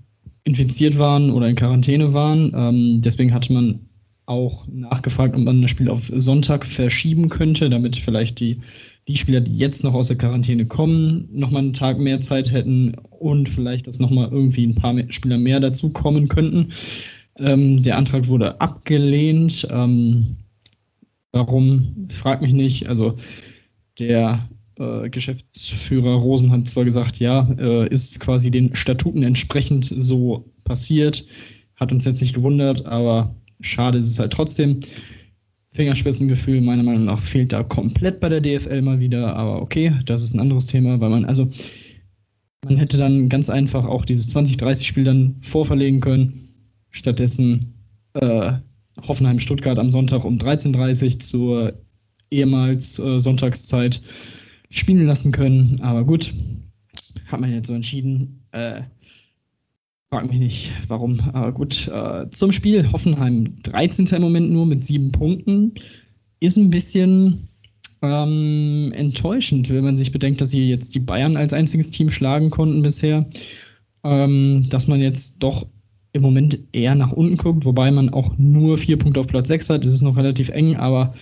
[0.45, 2.53] infiziert waren oder in Quarantäne waren.
[2.55, 3.86] Ähm, deswegen hatte man
[4.27, 8.61] auch nachgefragt, ob man das Spiel auf Sonntag verschieben könnte, damit vielleicht die,
[9.09, 12.95] die Spieler, die jetzt noch aus der Quarantäne kommen, nochmal einen Tag mehr Zeit hätten
[13.11, 16.73] und vielleicht, dass nochmal irgendwie ein paar mehr Spieler mehr dazukommen könnten.
[17.39, 19.67] Ähm, der Antrag wurde abgelehnt.
[19.71, 20.37] Ähm,
[21.37, 22.09] Warum?
[22.09, 22.89] Frag mich nicht.
[22.89, 23.17] Also
[23.99, 30.51] der äh, Geschäftsführer Rosen hat zwar gesagt, ja, äh, ist quasi den Statuten entsprechend so
[30.65, 31.27] passiert,
[31.75, 34.81] hat uns jetzt nicht gewundert, aber schade ist es halt trotzdem.
[35.71, 40.23] Fingerspitzengefühl meiner Meinung nach fehlt da komplett bei der DFL mal wieder, aber okay, das
[40.23, 41.51] ist ein anderes Thema, weil man also
[42.64, 46.49] man hätte dann ganz einfach auch dieses 20-30-Spiel dann vorverlegen können.
[46.90, 47.75] Stattdessen
[48.14, 48.55] äh,
[49.07, 51.83] Hoffenheim-Stuttgart am Sonntag um 13.30 Uhr zur
[52.31, 54.03] ehemals äh, Sonntagszeit
[54.71, 55.81] spielen lassen können.
[55.81, 56.33] Aber gut,
[57.27, 58.42] hat man jetzt so entschieden.
[58.51, 58.83] Äh,
[60.11, 61.21] frag mich nicht, warum.
[61.33, 62.90] Aber gut, äh, zum Spiel.
[62.92, 64.07] Hoffenheim 13.
[64.07, 65.73] im Moment nur mit sieben Punkten.
[66.40, 67.49] Ist ein bisschen
[68.03, 72.51] ähm, enttäuschend, wenn man sich bedenkt, dass sie jetzt die Bayern als einziges Team schlagen
[72.51, 73.27] konnten bisher.
[74.05, 75.66] Ähm, dass man jetzt doch
[76.12, 79.71] im Moment eher nach unten guckt, wobei man auch nur vier Punkte auf Platz 6
[79.71, 79.85] hat.
[79.85, 81.14] Es ist noch relativ eng, aber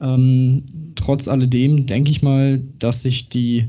[0.00, 3.66] ähm, trotz alledem denke ich mal, dass sich die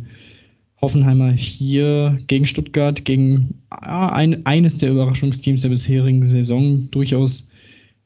[0.82, 7.50] Hoffenheimer hier gegen Stuttgart, gegen ein, eines der Überraschungsteams der bisherigen Saison durchaus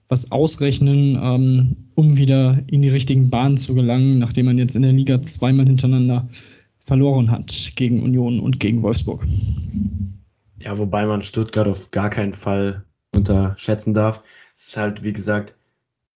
[0.10, 4.82] was ausrechnen, ähm, um wieder in die richtigen Bahnen zu gelangen, nachdem man jetzt in
[4.82, 6.28] der Liga zweimal hintereinander
[6.80, 9.26] verloren hat gegen Union und gegen Wolfsburg.
[10.60, 12.84] Ja, wobei man Stuttgart auf gar keinen Fall
[13.16, 14.22] unterschätzen darf.
[14.54, 15.56] Es ist halt, wie gesagt,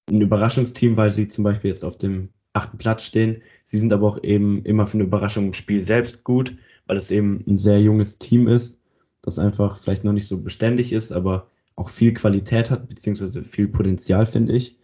[0.09, 3.41] ein Überraschungsteam, weil sie zum Beispiel jetzt auf dem achten Platz stehen.
[3.63, 7.11] Sie sind aber auch eben immer für eine Überraschung im Spiel selbst gut, weil es
[7.11, 8.79] eben ein sehr junges Team ist,
[9.21, 13.67] das einfach vielleicht noch nicht so beständig ist, aber auch viel Qualität hat, beziehungsweise viel
[13.67, 14.77] Potenzial, finde ich.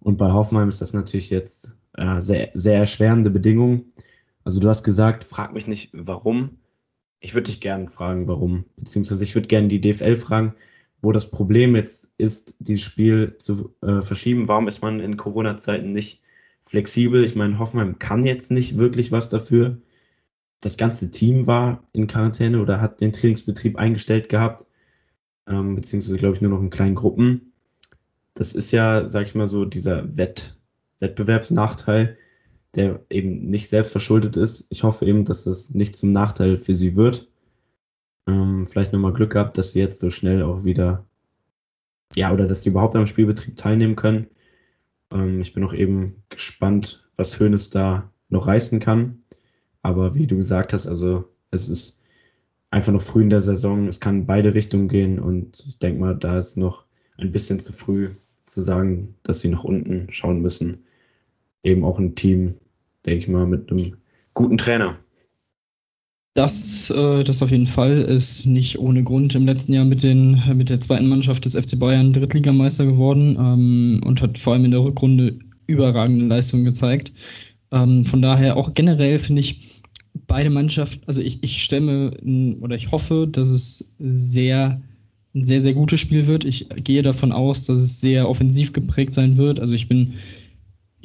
[0.00, 3.92] Und bei Hoffenheim ist das natürlich jetzt äh, sehr, sehr erschwerende Bedingungen.
[4.44, 6.58] Also du hast gesagt, frag mich nicht, warum
[7.24, 8.66] ich würde dich gerne fragen, warum.
[8.76, 10.54] Beziehungsweise ich würde gerne die DFL fragen,
[11.00, 14.46] wo das Problem jetzt ist, dieses Spiel zu äh, verschieben.
[14.46, 16.20] Warum ist man in Corona-Zeiten nicht
[16.64, 17.24] flexibel?
[17.24, 19.78] Ich meine, Hoffenheim kann jetzt nicht wirklich was dafür.
[20.60, 24.66] Das ganze Team war in Quarantäne oder hat den Trainingsbetrieb eingestellt gehabt.
[25.48, 27.52] ähm, beziehungsweise glaube ich nur noch in kleinen Gruppen.
[28.34, 30.56] Das ist ja, sag ich mal so, dieser Wett
[31.00, 32.16] Wettbewerbsnachteil,
[32.76, 34.66] der eben nicht selbst verschuldet ist.
[34.70, 37.28] Ich hoffe eben, dass das nicht zum Nachteil für sie wird.
[38.26, 41.04] Ähm, vielleicht nochmal Glück gehabt, dass sie jetzt so schnell auch wieder,
[42.16, 44.28] ja, oder dass sie überhaupt am Spielbetrieb teilnehmen können.
[45.14, 49.22] Ähm, ich bin auch eben gespannt, was Hönes da noch reißen kann.
[49.82, 52.02] Aber wie du gesagt hast, also es ist
[52.70, 53.86] einfach noch früh in der Saison.
[53.86, 56.84] Es kann in beide Richtungen gehen und ich denke mal, da ist noch
[57.18, 58.10] ein bisschen zu früh
[58.46, 60.84] zu sagen, dass sie nach unten schauen müssen.
[61.62, 62.54] Eben auch ein Team,
[63.06, 63.94] denke ich mal, mit einem
[64.34, 64.98] guten Trainer.
[66.34, 70.42] Das, äh, das auf jeden Fall ist nicht ohne Grund im letzten Jahr mit, den,
[70.56, 74.72] mit der zweiten Mannschaft des FC Bayern Drittligameister geworden ähm, und hat vor allem in
[74.72, 77.12] der Rückrunde überragende Leistungen gezeigt.
[77.70, 79.82] Ähm, von daher auch generell finde ich
[80.26, 82.10] beide Mannschaften, also ich, ich stemme
[82.60, 84.82] oder ich hoffe, dass es sehr
[85.34, 86.44] ein sehr, sehr gutes Spiel wird.
[86.44, 89.58] Ich gehe davon aus, dass es sehr offensiv geprägt sein wird.
[89.58, 90.14] Also ich bin,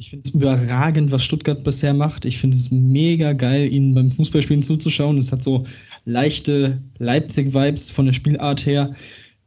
[0.00, 2.24] ich finde es überragend, was Stuttgart bisher macht.
[2.24, 5.18] Ich finde es mega geil, ihnen beim Fußballspielen zuzuschauen.
[5.18, 5.64] Es hat so
[6.06, 8.94] leichte Leipzig-Vibes von der Spielart her.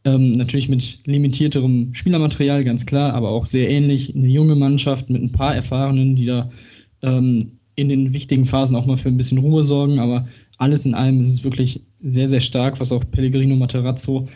[0.06, 4.16] Ähm, natürlich mit limitierterem Spielermaterial, ganz klar, aber auch sehr ähnlich.
[4.16, 6.52] Eine junge Mannschaft mit ein paar Erfahrenen, die da
[7.02, 9.98] ähm, in den wichtigen Phasen auch mal für ein bisschen Ruhe sorgen.
[9.98, 10.28] Aber
[10.60, 14.28] alles in allem ist es wirklich sehr, sehr stark, was auch Pellegrino Materazzo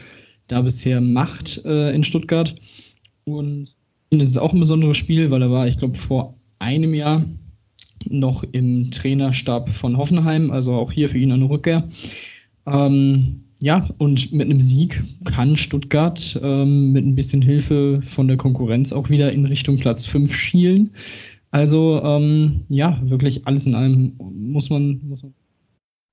[0.47, 2.55] da bisher macht äh, in Stuttgart.
[3.25, 3.75] Und
[4.09, 7.23] es ist auch ein besonderes Spiel, weil er war, ich glaube, vor einem Jahr
[8.09, 11.87] noch im Trainerstab von Hoffenheim, also auch hier für ihn eine Rückkehr.
[12.65, 18.37] Ähm, ja, und mit einem Sieg kann Stuttgart ähm, mit ein bisschen Hilfe von der
[18.37, 20.91] Konkurrenz auch wieder in Richtung Platz 5 schielen.
[21.51, 25.33] Also ähm, ja, wirklich alles in allem muss man, muss man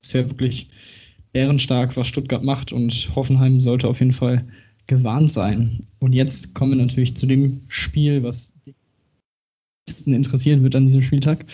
[0.02, 0.68] ist ja wirklich
[1.33, 4.46] bärenstark, was Stuttgart macht und Hoffenheim sollte auf jeden Fall
[4.86, 5.80] gewarnt sein.
[5.98, 8.74] Und jetzt kommen wir natürlich zu dem Spiel, was die
[9.86, 11.44] meisten interessieren wird an diesem Spieltag.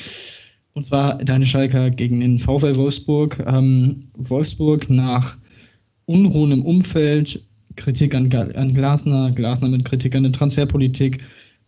[0.73, 3.43] Und zwar deine Schalker gegen den VfL Wolfsburg.
[3.47, 5.37] Ähm, Wolfsburg nach
[6.07, 7.45] Unruhen im Umfeld,
[7.77, 11.19] Kritik an, an Glasner, Glasner mit Kritik an der Transferpolitik,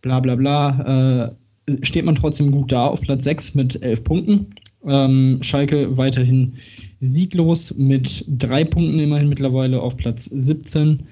[0.01, 4.47] bla bla bla, äh, steht man trotzdem gut da auf Platz 6 mit 11 Punkten.
[4.85, 6.53] Ähm, Schalke weiterhin
[6.99, 11.03] sieglos mit drei Punkten immerhin mittlerweile auf Platz 17.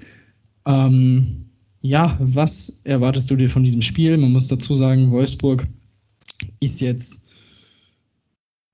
[0.66, 1.46] Ähm,
[1.80, 4.16] ja, was erwartest du dir von diesem Spiel?
[4.16, 5.66] Man muss dazu sagen, Wolfsburg
[6.60, 7.26] ist jetzt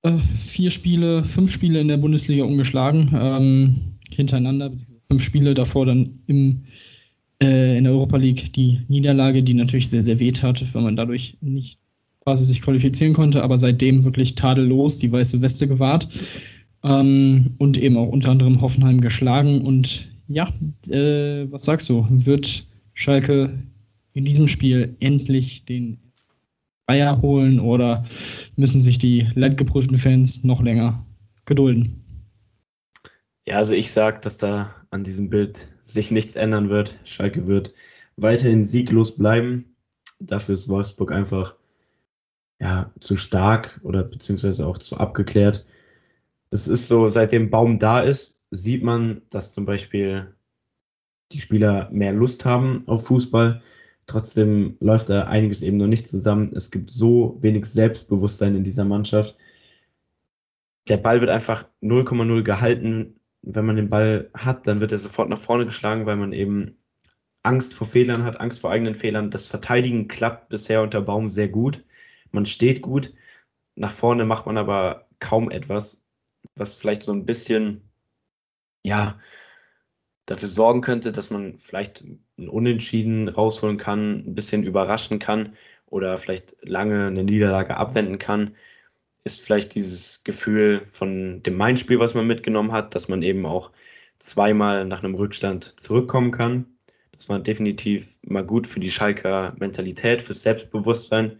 [0.03, 3.75] äh, vier Spiele, fünf Spiele in der Bundesliga ungeschlagen ähm,
[4.13, 4.71] hintereinander,
[5.09, 6.63] fünf Spiele davor dann im,
[7.41, 10.95] äh, in der Europa League die Niederlage, die natürlich sehr, sehr weh tat, weil man
[10.95, 11.79] dadurch nicht
[12.21, 16.07] quasi sich qualifizieren konnte, aber seitdem wirklich tadellos die weiße Weste gewahrt
[16.83, 19.61] ähm, und eben auch unter anderem Hoffenheim geschlagen.
[19.61, 20.47] Und ja,
[20.89, 22.05] äh, was sagst du?
[22.09, 23.59] Wird Schalke
[24.13, 25.99] in diesem Spiel endlich den
[26.85, 28.03] Eier holen oder
[28.55, 31.05] müssen sich die leidgeprüften Fans noch länger
[31.45, 32.03] gedulden?
[33.47, 36.95] Ja, also ich sage, dass da an diesem Bild sich nichts ändern wird.
[37.03, 37.73] Schalke wird
[38.15, 39.75] weiterhin sieglos bleiben.
[40.19, 41.55] Dafür ist Wolfsburg einfach
[42.61, 45.65] ja, zu stark oder beziehungsweise auch zu abgeklärt.
[46.51, 50.35] Es ist so, seitdem Baum da ist, sieht man, dass zum Beispiel
[51.31, 53.61] die Spieler mehr Lust haben auf Fußball.
[54.07, 56.51] Trotzdem läuft da einiges eben noch nicht zusammen.
[56.55, 59.37] Es gibt so wenig Selbstbewusstsein in dieser Mannschaft.
[60.87, 63.19] Der Ball wird einfach 0,0 gehalten.
[63.43, 66.77] Wenn man den Ball hat, dann wird er sofort nach vorne geschlagen, weil man eben
[67.43, 69.29] Angst vor Fehlern hat, Angst vor eigenen Fehlern.
[69.29, 71.83] Das Verteidigen klappt bisher unter Baum sehr gut
[72.31, 73.13] man steht gut,
[73.75, 76.01] nach vorne macht man aber kaum etwas,
[76.55, 77.88] was vielleicht so ein bisschen,
[78.83, 79.19] ja,
[80.25, 82.03] dafür sorgen könnte, dass man vielleicht
[82.37, 85.55] ein Unentschieden rausholen kann, ein bisschen überraschen kann
[85.87, 88.55] oder vielleicht lange eine Niederlage abwenden kann,
[89.23, 93.71] ist vielleicht dieses Gefühl von dem Main-Spiel, was man mitgenommen hat, dass man eben auch
[94.19, 96.65] zweimal nach einem Rückstand zurückkommen kann.
[97.11, 101.39] Das war definitiv mal gut für die Schalker Mentalität, fürs Selbstbewusstsein.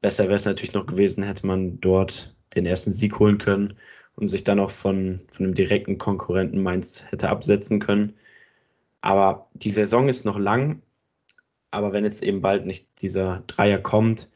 [0.00, 3.74] Besser wäre es natürlich noch gewesen, hätte man dort den ersten Sieg holen können
[4.16, 8.14] und sich dann auch von, von einem direkten Konkurrenten Mainz hätte absetzen können.
[9.00, 10.82] Aber die Saison ist noch lang.
[11.70, 14.30] Aber wenn jetzt eben bald nicht dieser Dreier kommt,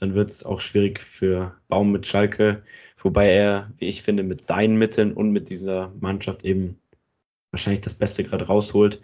[0.00, 2.62] dann wird es auch schwierig für Baum mit Schalke,
[2.98, 6.80] wobei er, wie ich finde, mit seinen Mitteln und mit dieser Mannschaft eben
[7.50, 9.00] wahrscheinlich das Beste gerade rausholt.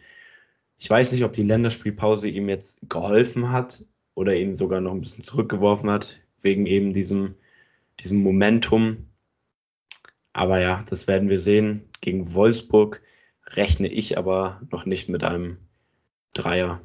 [0.79, 3.85] Ich weiß nicht, ob die Länderspielpause ihm jetzt geholfen hat,
[4.17, 7.37] oder ihn sogar noch ein bisschen zurückgeworfen hat, wegen eben diesem,
[8.01, 9.07] diesem Momentum.
[10.37, 11.81] Aber ja, das werden wir sehen.
[12.03, 13.01] Gegen Wolfsburg
[13.55, 15.57] rechne ich aber noch nicht mit einem
[16.35, 16.83] Dreier.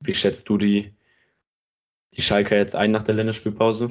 [0.00, 0.90] Wie schätzt du die,
[2.14, 3.90] die Schalke jetzt ein nach der Länderspielpause?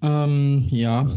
[0.00, 1.10] Ähm, ja.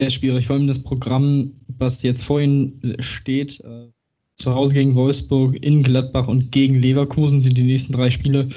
[0.00, 3.86] Sehr schwierig, vor allem das Programm, was jetzt vor ihnen steht, äh,
[4.34, 8.48] zu Hause gegen Wolfsburg, in Gladbach und gegen Leverkusen sind die nächsten drei Spiele.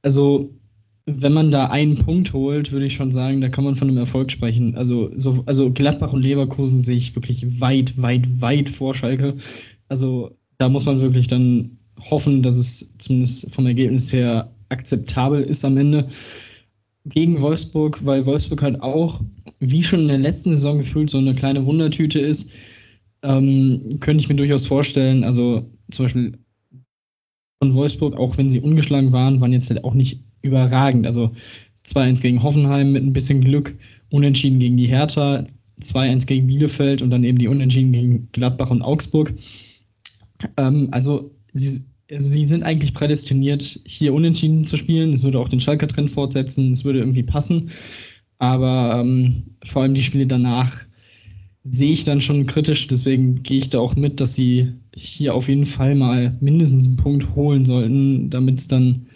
[0.00, 0.58] Also,
[1.06, 3.98] wenn man da einen Punkt holt, würde ich schon sagen, da kann man von einem
[3.98, 4.76] Erfolg sprechen.
[4.76, 9.34] Also, so, also Gladbach und Leverkusen sehe ich wirklich weit, weit, weit vor Schalke.
[9.88, 11.78] Also, da muss man wirklich dann
[12.10, 16.06] hoffen, dass es zumindest vom Ergebnis her akzeptabel ist am Ende
[17.06, 19.20] gegen Wolfsburg, weil Wolfsburg halt auch,
[19.58, 22.52] wie schon in der letzten Saison gefühlt, so eine kleine Wundertüte ist,
[23.22, 26.38] ähm, könnte ich mir durchaus vorstellen, also zum Beispiel
[27.62, 31.06] von Wolfsburg, auch wenn sie ungeschlagen waren, waren jetzt halt auch nicht überragend.
[31.06, 31.32] Also
[31.86, 33.74] 2-1 gegen Hoffenheim mit ein bisschen Glück,
[34.10, 35.44] unentschieden gegen die Hertha,
[35.80, 39.32] 2-1 gegen Bielefeld und dann eben die Unentschieden gegen Gladbach und Augsburg.
[40.56, 41.80] Ähm, also sie,
[42.14, 45.12] sie sind eigentlich prädestiniert, hier unentschieden zu spielen.
[45.12, 47.70] Es würde auch den Schalker-Trend fortsetzen, es würde irgendwie passen.
[48.38, 50.84] Aber ähm, vor allem die Spiele danach
[51.62, 52.86] sehe ich dann schon kritisch.
[52.86, 56.96] Deswegen gehe ich da auch mit, dass sie hier auf jeden Fall mal mindestens einen
[56.96, 59.06] Punkt holen sollten, damit es dann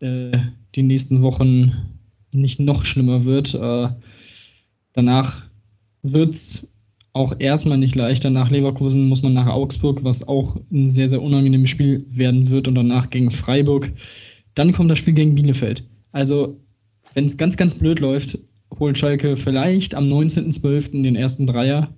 [0.00, 0.32] äh,
[0.74, 1.72] die nächsten Wochen
[2.32, 3.54] nicht noch schlimmer wird.
[3.54, 3.88] Äh,
[4.92, 5.42] danach
[6.02, 6.68] wird es
[7.12, 8.30] auch erstmal nicht leichter.
[8.30, 12.68] Nach Leverkusen muss man nach Augsburg, was auch ein sehr, sehr unangenehmes Spiel werden wird
[12.68, 13.90] und danach gegen Freiburg.
[14.54, 15.84] Dann kommt das Spiel gegen Bielefeld.
[16.12, 16.56] Also,
[17.14, 18.38] wenn es ganz, ganz blöd läuft,
[18.78, 21.02] holt Schalke vielleicht am 19.12.
[21.02, 21.92] den ersten Dreier.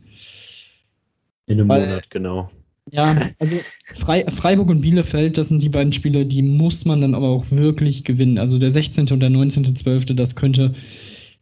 [1.46, 2.50] In einem Weil, Monat, genau.
[2.90, 3.56] Ja, also
[3.92, 7.50] Fre Freiburg und Bielefeld, das sind die beiden Spiele, die muss man dann aber auch
[7.50, 8.38] wirklich gewinnen.
[8.38, 9.08] Also der 16.
[9.10, 10.74] und der 19.12., das könnte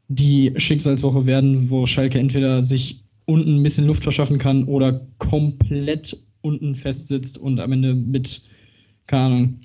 [0.08, 6.16] die Schicksalswoche werden, wo Schalke entweder sich unten ein bisschen Luft verschaffen kann oder komplett
[6.42, 8.42] unten festsitzt und am Ende mit,
[9.06, 9.60] keine Ahnung,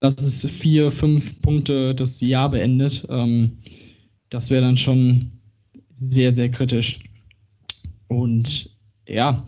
[0.00, 3.06] dass es vier, fünf Punkte das Jahr beendet.
[3.10, 3.58] Ähm,
[4.30, 5.32] das wäre dann schon
[5.94, 7.00] sehr, sehr kritisch.
[8.06, 8.70] Und
[9.06, 9.44] ja.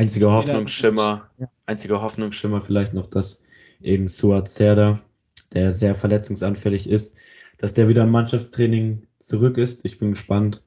[0.00, 1.50] Einziger Hoffnungsschimmer, ja.
[1.66, 3.38] einziger Hoffnungsschimmer vielleicht noch, dass
[3.82, 4.98] eben Suat Serda,
[5.52, 7.14] der sehr verletzungsanfällig ist,
[7.58, 9.84] dass der wieder im Mannschaftstraining zurück ist.
[9.84, 10.62] Ich bin gespannt,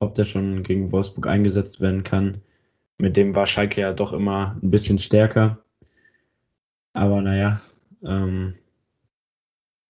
[0.00, 2.42] ob der schon gegen Wolfsburg eingesetzt werden kann.
[2.98, 5.64] Mit dem war Schalke ja doch immer ein bisschen stärker.
[6.92, 7.62] Aber naja,
[8.04, 8.54] ähm,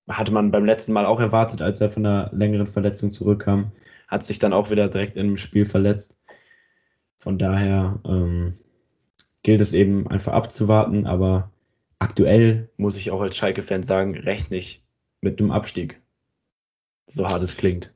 [0.08, 3.72] hatte man beim letzten Mal auch erwartet, als er von einer längeren Verletzung zurückkam.
[4.06, 6.16] Hat sich dann auch wieder direkt im Spiel verletzt.
[7.16, 8.54] Von daher ähm,
[9.44, 11.06] gilt es eben einfach abzuwarten.
[11.06, 11.52] Aber
[12.00, 14.82] aktuell muss ich auch als Schalke-Fan sagen, rechne ich
[15.20, 16.02] mit einem Abstieg.
[17.06, 17.92] So hart es klingt.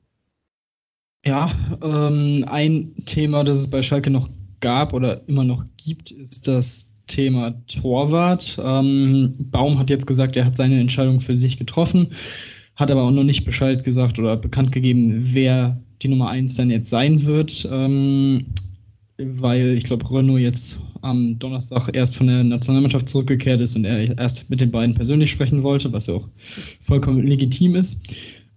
[1.26, 1.50] Ja,
[1.82, 4.28] ähm, ein Thema, das es bei Schalke noch
[4.60, 8.58] gab oder immer noch gibt, ist das Thema Torwart.
[8.62, 12.08] Ähm, Baum hat jetzt gesagt, er hat seine Entscheidung für sich getroffen,
[12.76, 16.70] hat aber auch noch nicht Bescheid gesagt oder bekannt gegeben, wer die Nummer 1 dann
[16.70, 17.68] jetzt sein wird.
[17.70, 18.46] Ähm,
[19.18, 24.16] weil ich glaube, Renault jetzt am Donnerstag erst von der Nationalmannschaft zurückgekehrt ist und er
[24.18, 26.28] erst mit den beiden persönlich sprechen wollte, was ja auch
[26.80, 28.02] vollkommen legitim ist.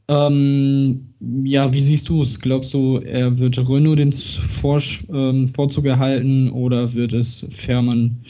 [0.08, 2.40] Ähm, ja, wie siehst du es?
[2.40, 8.22] Glaubst du, er wird Renault den Vor ähm, Vorzug erhalten oder wird es Fährmann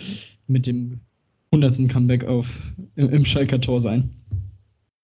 [0.48, 1.00] mit dem
[1.52, 1.90] 100.
[1.90, 4.10] Comeback auf, im, im Schalker Tor sein?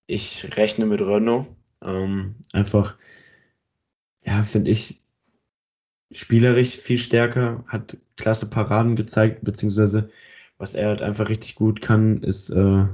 [0.07, 1.47] Ich rechne mit Renault.
[1.83, 2.95] Ähm, einfach,
[4.25, 5.01] ja, finde ich
[6.11, 10.09] spielerisch viel stärker, hat klasse Paraden gezeigt, beziehungsweise
[10.57, 12.85] was er halt einfach richtig gut kann, ist äh,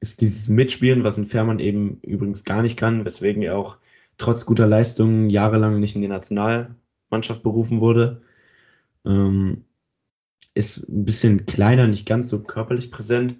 [0.00, 3.78] ist dieses Mitspielen, was ein Fährmann eben übrigens gar nicht kann, weswegen er auch
[4.18, 8.22] trotz guter Leistungen jahrelang nicht in die Nationalmannschaft berufen wurde.
[9.04, 9.64] Ähm,
[10.54, 13.36] ist ein bisschen kleiner, nicht ganz so körperlich präsent.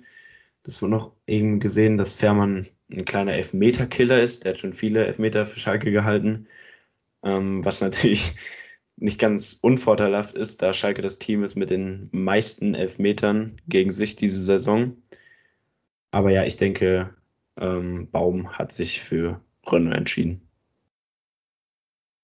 [0.62, 4.44] Das wurde noch eben gesehen, dass Fährmann ein kleiner Elfmeter-Killer ist.
[4.44, 6.46] Der hat schon viele Elfmeter für Schalke gehalten,
[7.26, 8.34] ähm, was natürlich
[8.96, 14.16] nicht ganz unvorteilhaft ist, da Schalke das Team ist mit den meisten Elfmetern gegen sich
[14.16, 14.96] diese Saison.
[16.12, 17.10] Aber ja, ich denke,
[17.58, 20.40] ähm, Baum hat sich für Renault entschieden.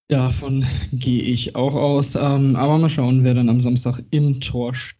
[0.08, 2.14] Davon gehe ich auch aus.
[2.14, 4.98] Ähm, aber mal schauen, wer dann am Samstag im Tor steht.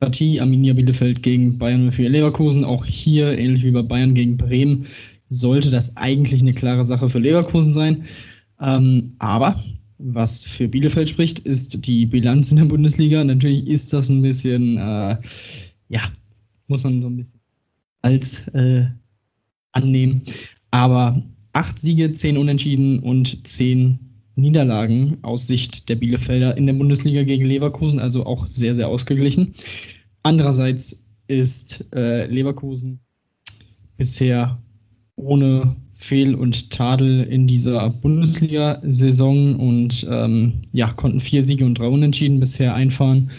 [0.00, 2.64] Partie Arminia Bielefeld gegen Bayern 04 Leverkusen.
[2.64, 4.86] Auch hier, ähnlich wie bei Bayern gegen Bremen,
[5.28, 8.04] sollte das eigentlich eine klare Sache für Leverkusen sein.
[8.60, 9.62] Ähm, aber
[9.98, 13.22] was für Bielefeld spricht, ist die Bilanz in der Bundesliga.
[13.24, 15.16] Natürlich ist das ein bisschen, äh,
[15.88, 16.02] ja,
[16.68, 17.40] muss man so ein bisschen
[18.02, 18.86] als äh,
[19.72, 20.22] annehmen.
[20.70, 23.98] Aber acht Siege, zehn Unentschieden und zehn
[24.36, 29.54] Niederlagen aus Sicht der Bielefelder in der Bundesliga gegen Leverkusen, also auch sehr, sehr ausgeglichen.
[30.22, 33.00] Andererseits ist äh, Leverkusen
[33.96, 34.60] bisher
[35.16, 41.86] ohne Fehl und Tadel in dieser Bundesliga-Saison und ähm, ja, konnten vier Siege und drei
[41.86, 43.30] Unentschieden bisher einfahren.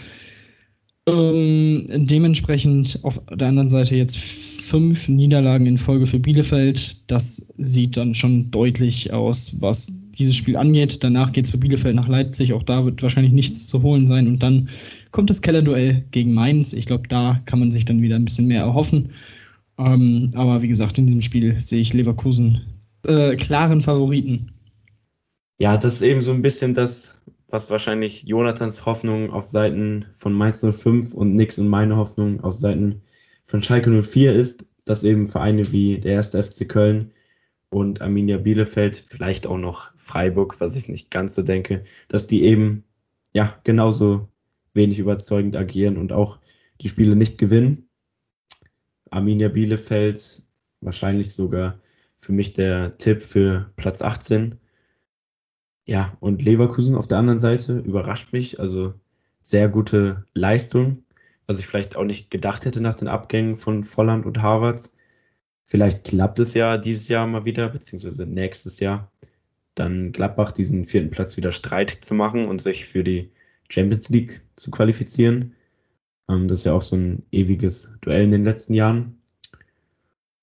[1.08, 6.96] Ähm, dementsprechend auf der anderen Seite jetzt fünf Niederlagen in Folge für Bielefeld.
[7.06, 11.04] Das sieht dann schon deutlich aus, was dieses Spiel angeht.
[11.04, 12.52] Danach geht es für Bielefeld nach Leipzig.
[12.52, 14.26] Auch da wird wahrscheinlich nichts zu holen sein.
[14.26, 14.68] Und dann
[15.12, 16.72] kommt das Kellerduell gegen Mainz.
[16.72, 19.10] Ich glaube, da kann man sich dann wieder ein bisschen mehr erhoffen.
[19.78, 22.62] Ähm, aber wie gesagt, in diesem Spiel sehe ich Leverkusen
[23.06, 24.52] äh, klaren Favoriten.
[25.58, 27.16] Ja, das ist eben so ein bisschen das,
[27.48, 32.54] was wahrscheinlich Jonathans Hoffnung auf Seiten von Mainz 05 und Nix und meine Hoffnung auf
[32.54, 33.02] Seiten
[33.46, 36.30] von Schalke 04 ist, dass eben Vereine wie der 1.
[36.30, 37.12] FC Köln
[37.70, 42.42] und Arminia Bielefeld, vielleicht auch noch Freiburg, was ich nicht ganz so denke, dass die
[42.44, 42.84] eben
[43.32, 44.28] ja genauso
[44.74, 46.38] wenig überzeugend agieren und auch
[46.80, 47.85] die Spiele nicht gewinnen.
[49.10, 50.42] Arminia Bielefeld
[50.80, 51.78] wahrscheinlich sogar
[52.18, 54.58] für mich der Tipp für Platz 18
[55.86, 58.58] ja, und Leverkusen auf der anderen Seite überrascht mich.
[58.60, 58.94] Also
[59.42, 61.04] sehr gute Leistung,
[61.46, 64.92] was ich vielleicht auch nicht gedacht hätte nach den Abgängen von Volland und Harvards.
[65.64, 69.10] Vielleicht klappt es ja dieses Jahr mal wieder, beziehungsweise nächstes Jahr,
[69.76, 73.30] dann Gladbach diesen vierten Platz wieder streitig zu machen und sich für die
[73.68, 75.54] Champions League zu qualifizieren.
[76.28, 79.18] Ähm, das ist ja auch so ein ewiges Duell in den letzten Jahren.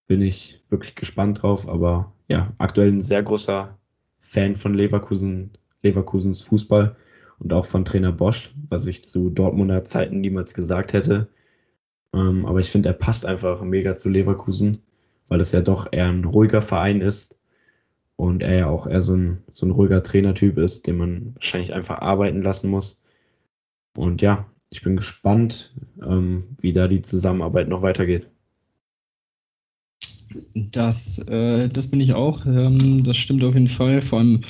[0.07, 3.77] Bin ich wirklich gespannt drauf, aber ja, aktuell ein sehr großer
[4.19, 6.95] Fan von Leverkusen, Leverkusens Fußball
[7.39, 11.27] und auch von Trainer Bosch, was ich zu Dortmunder Zeiten niemals gesagt hätte.
[12.13, 14.83] Ähm, aber ich finde, er passt einfach mega zu Leverkusen,
[15.27, 17.37] weil es ja doch eher ein ruhiger Verein ist
[18.15, 21.73] und er ja auch eher so ein, so ein ruhiger Trainertyp ist, den man wahrscheinlich
[21.73, 23.01] einfach arbeiten lassen muss.
[23.97, 25.71] Und ja, ich bin gespannt,
[26.01, 28.27] ähm, wie da die Zusammenarbeit noch weitergeht.
[30.55, 32.43] Das, äh, das bin ich auch.
[32.47, 34.01] Ähm, das stimmt auf jeden Fall.
[34.01, 34.41] Vor allem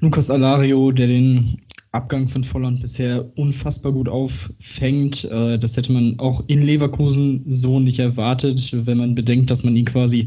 [0.00, 1.62] Lukas Alario, der den
[1.92, 5.24] Abgang von Volland bisher unfassbar gut auffängt.
[5.24, 9.74] Äh, das hätte man auch in Leverkusen so nicht erwartet, wenn man bedenkt, dass man
[9.74, 10.26] ihn quasi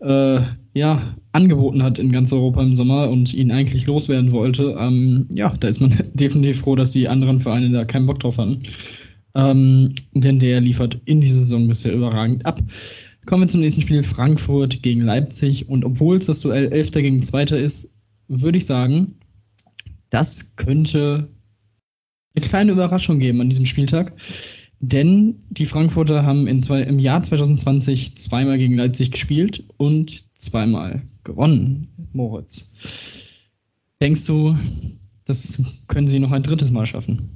[0.00, 0.40] äh,
[0.74, 1.00] ja,
[1.32, 4.76] angeboten hat in ganz Europa im Sommer und ihn eigentlich loswerden wollte.
[4.78, 8.38] Ähm, ja, da ist man definitiv froh, dass die anderen Vereine da keinen Bock drauf
[8.38, 8.60] hatten.
[9.36, 12.60] Ähm, denn der liefert in dieser Saison bisher überragend ab.
[13.26, 15.68] Kommen wir zum nächsten Spiel: Frankfurt gegen Leipzig.
[15.68, 16.90] Und obwohl es das Duell 11.
[16.92, 17.44] gegen 2.
[17.56, 17.96] ist,
[18.28, 19.14] würde ich sagen,
[20.10, 21.28] das könnte
[22.34, 24.12] eine kleine Überraschung geben an diesem Spieltag.
[24.86, 31.88] Denn die Frankfurter haben zwei, im Jahr 2020 zweimal gegen Leipzig gespielt und zweimal gewonnen,
[32.12, 33.48] Moritz.
[34.02, 34.54] Denkst du,
[35.24, 37.30] das können sie noch ein drittes Mal schaffen?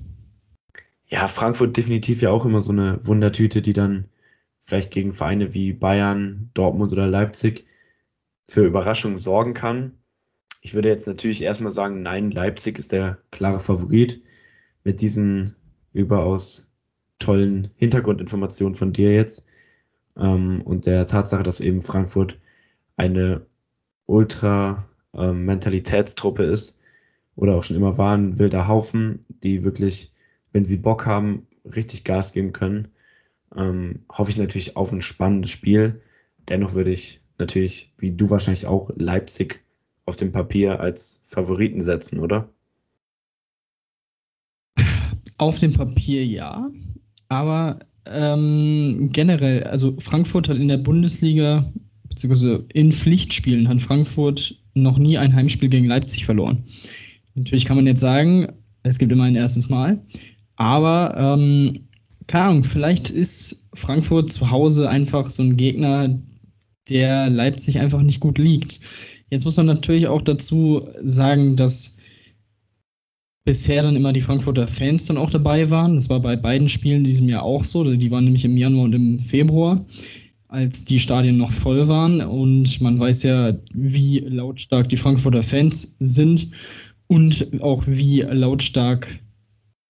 [1.07, 4.05] Ja, Frankfurt definitiv ja auch immer so eine Wundertüte, die dann
[4.61, 7.65] vielleicht gegen Vereine wie Bayern, Dortmund oder Leipzig
[8.47, 9.93] für Überraschungen sorgen kann.
[10.61, 14.23] Ich würde jetzt natürlich erstmal sagen, nein, Leipzig ist der klare Favorit
[14.85, 15.55] mit diesen
[15.95, 16.68] überaus
[17.19, 19.45] tollen Hintergrundinformationen von dir jetzt
[20.17, 22.39] ähm, und der Tatsache, dass eben Frankfurt
[22.97, 23.47] eine
[24.07, 26.79] Ultra-Mentalitätstruppe ähm, ist
[27.37, 30.13] oder auch schon immer war, ein wilder Haufen, die wirklich,
[30.53, 32.89] wenn sie Bock haben, richtig Gas geben können
[33.57, 36.03] ähm, hoffe ich natürlich auf ein spannendes Spiel.
[36.49, 39.61] Dennoch würde ich natürlich, wie du wahrscheinlich auch, Leipzig
[40.07, 42.49] auf dem Papier als Favoriten setzen, oder?
[45.37, 46.69] Auf dem Papier ja,
[47.29, 51.71] aber ähm, generell, also Frankfurt hat in der Bundesliga,
[52.09, 56.65] beziehungsweise in Pflichtspielen, hat Frankfurt noch nie ein Heimspiel gegen Leipzig verloren.
[57.35, 58.49] Natürlich kann man jetzt sagen,
[58.83, 60.01] es gibt immer ein erstes Mal,
[60.57, 61.89] aber ähm,
[62.27, 66.19] keine Ahnung, vielleicht ist Frankfurt zu Hause einfach so ein Gegner,
[66.89, 68.81] der Leipzig einfach nicht gut liegt.
[69.31, 71.98] Jetzt muss man natürlich auch dazu sagen, dass
[73.45, 75.95] bisher dann immer die Frankfurter Fans dann auch dabei waren.
[75.95, 77.85] Das war bei beiden Spielen in diesem Jahr auch so.
[77.95, 79.85] Die waren nämlich im Januar und im Februar,
[80.49, 82.21] als die Stadien noch voll waren.
[82.21, 86.51] Und man weiß ja, wie lautstark die Frankfurter Fans sind
[87.07, 89.19] und auch wie lautstark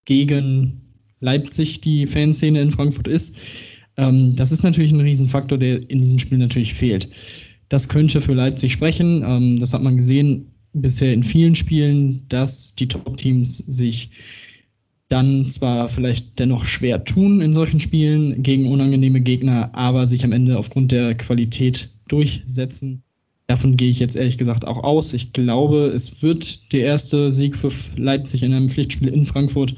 [0.05, 0.80] gegen
[1.20, 3.36] Leipzig die Fanszene in Frankfurt ist.
[3.96, 7.11] Ähm, das ist natürlich ein Riesenfaktor, der in diesem Spiel natürlich fehlt.
[7.68, 9.22] Das könnte für Leipzig sprechen.
[9.26, 14.11] Ähm, das hat man gesehen bisher in vielen Spielen, dass die Top-Teams sich
[15.09, 20.33] dann zwar vielleicht dennoch schwer tun in solchen Spielen gegen unangenehme Gegner, aber sich am
[20.33, 23.03] Ende aufgrund der Qualität durchsetzen.
[23.47, 25.14] Davon gehe ich jetzt ehrlich gesagt auch aus.
[25.14, 29.75] Ich glaube, es wird der erste Sieg für Leipzig in einem Pflichtspiel in Frankfurt.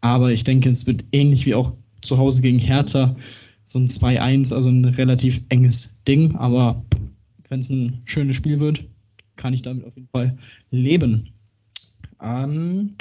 [0.00, 3.16] Aber ich denke, es wird ähnlich wie auch zu Hause gegen Hertha
[3.64, 6.36] so ein 2-1, also ein relativ enges Ding.
[6.36, 6.84] Aber
[7.48, 8.84] wenn es ein schönes Spiel wird,
[9.38, 10.36] kann ich damit auf jeden Fall
[10.70, 11.30] leben.
[12.20, 12.94] Ähm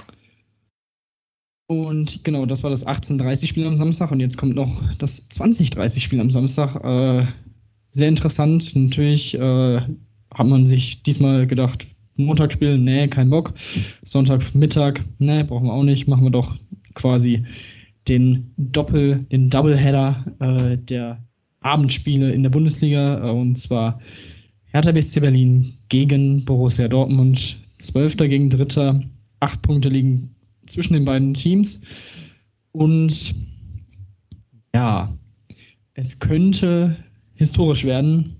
[1.68, 4.12] und genau, das war das 18:30-Spiel am Samstag.
[4.12, 6.76] Und jetzt kommt noch das 20:30-Spiel am Samstag.
[6.84, 7.26] Äh,
[7.90, 8.74] sehr interessant.
[8.76, 9.82] Natürlich äh,
[10.34, 11.86] hat man sich diesmal gedacht,
[12.16, 13.54] Montagsspiel, nee, kein Bock.
[13.58, 16.08] Sonntagmittag, nee, brauchen wir auch nicht.
[16.08, 16.56] Machen wir doch
[16.94, 17.46] quasi
[18.08, 21.22] den Doppel, den Doubleheader äh, der
[21.62, 23.28] Abendspiele in der Bundesliga.
[23.28, 24.00] Äh, und zwar
[24.78, 27.58] Hertha BSC Berlin gegen Borussia Dortmund.
[27.80, 29.00] Zwölfter gegen Dritter.
[29.40, 30.36] Acht Punkte liegen
[30.68, 31.82] zwischen den beiden Teams.
[32.74, 33.34] Und
[34.76, 35.12] ja,
[35.96, 36.96] es könnte
[37.34, 38.36] historisch werden.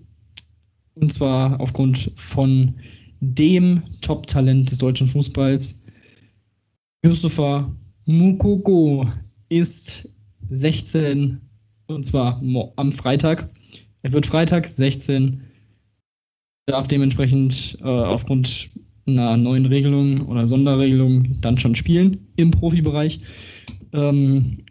[0.94, 2.76] Und zwar aufgrund von
[3.20, 5.82] dem Top-Talent des deutschen Fußballs.
[7.04, 7.76] Yusufa
[8.06, 9.08] Mukoko
[9.50, 10.08] ist
[10.52, 11.42] 16
[11.88, 12.40] und zwar
[12.76, 13.50] am Freitag.
[14.04, 15.47] Er wird Freitag 16,
[16.68, 18.70] darf dementsprechend äh, aufgrund
[19.08, 23.22] einer neuen Regelung oder Sonderregelung dann schon spielen im Profibereich.
[23.94, 24.66] Ähm,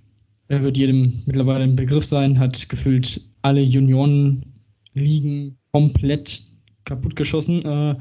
[0.49, 6.42] er wird jedem mittlerweile ein Begriff sein, hat gefühlt alle Juniorenligen komplett
[6.84, 7.64] kaputtgeschossen.
[7.64, 7.97] Äh,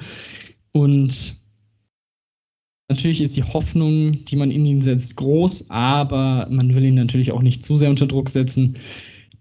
[0.73, 1.37] und
[2.89, 7.31] natürlich ist die Hoffnung, die man in ihn setzt, groß, aber man will ihn natürlich
[7.31, 8.75] auch nicht zu sehr unter Druck setzen,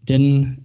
[0.09, 0.64] denn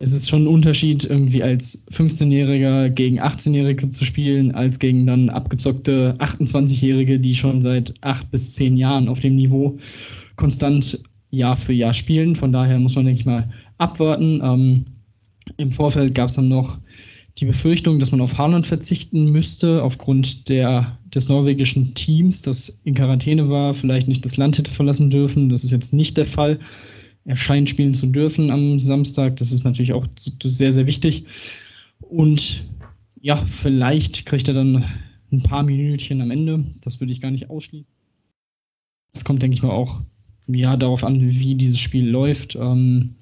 [0.00, 5.30] es ist schon ein Unterschied, irgendwie als 15-Jähriger gegen 18-Jährige zu spielen, als gegen dann
[5.30, 9.78] abgezockte 28-Jährige, die schon seit acht bis zehn Jahren auf dem Niveau
[10.36, 12.34] konstant Jahr für Jahr spielen.
[12.34, 14.40] Von daher muss man, denke ich mal, abwarten.
[14.42, 14.84] Ähm,
[15.58, 16.78] Im Vorfeld gab es dann noch
[17.38, 22.94] die Befürchtung, dass man auf Haaland verzichten müsste, aufgrund der, des norwegischen Teams, das in
[22.94, 25.48] Quarantäne war, vielleicht nicht das Land hätte verlassen dürfen.
[25.48, 26.58] Das ist jetzt nicht der Fall.
[27.24, 29.36] Er scheint spielen zu dürfen am Samstag.
[29.36, 31.24] Das ist natürlich auch sehr, sehr wichtig.
[32.00, 32.64] Und
[33.20, 34.84] ja, vielleicht kriegt er dann
[35.32, 36.64] ein paar Minütchen am Ende.
[36.82, 37.90] Das würde ich gar nicht ausschließen.
[39.12, 40.00] Es kommt, denke ich mal, auch
[40.46, 42.56] ja, darauf an, wie dieses Spiel läuft.
[42.56, 43.14] Ähm,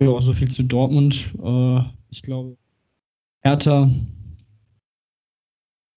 [0.00, 1.32] ja, so viel zu Dortmund.
[1.42, 2.56] Äh, ich glaube,
[3.42, 3.88] Hertha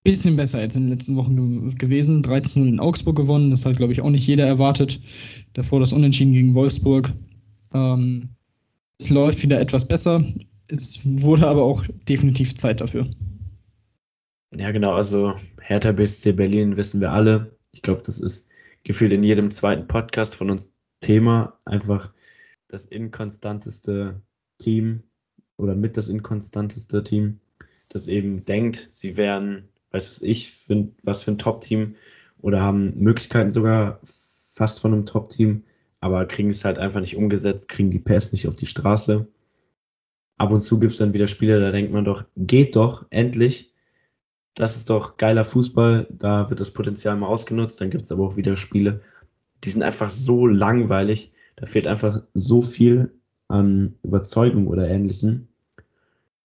[0.03, 2.21] bisschen besser als in den letzten Wochen ge gewesen.
[2.21, 3.49] 13-0 in Augsburg gewonnen.
[3.49, 4.99] Das hat, glaube ich, auch nicht jeder erwartet.
[5.53, 7.11] Davor das Unentschieden gegen Wolfsburg.
[7.73, 8.29] Ähm,
[8.99, 10.23] es läuft wieder etwas besser.
[10.67, 13.09] Es wurde aber auch definitiv Zeit dafür.
[14.57, 14.93] Ja, genau.
[14.93, 17.55] Also Hertha BSC Berlin wissen wir alle.
[17.71, 18.47] Ich glaube, das ist
[18.83, 20.71] gefühlt in jedem zweiten Podcast von uns
[21.01, 21.59] Thema.
[21.65, 22.11] Einfach
[22.67, 24.21] das inkonstanteste
[24.59, 25.03] Team
[25.57, 27.39] oder mit das inkonstanteste Team,
[27.89, 31.95] das eben denkt, sie wären, weiß was ich, für, was für ein Top-Team
[32.41, 33.99] oder haben Möglichkeiten sogar
[34.53, 35.63] fast von einem Top-Team,
[35.99, 39.27] aber kriegen es halt einfach nicht umgesetzt, kriegen die PS nicht auf die Straße.
[40.37, 43.73] Ab und zu gibt es dann wieder Spiele, da denkt man doch, geht doch, endlich.
[44.55, 47.79] Das ist doch geiler Fußball, da wird das Potenzial mal ausgenutzt.
[47.81, 49.01] Dann gibt es aber auch wieder Spiele,
[49.63, 53.11] die sind einfach so langweilig, da fehlt einfach so viel
[53.49, 55.47] an Überzeugung oder Ähnlichem.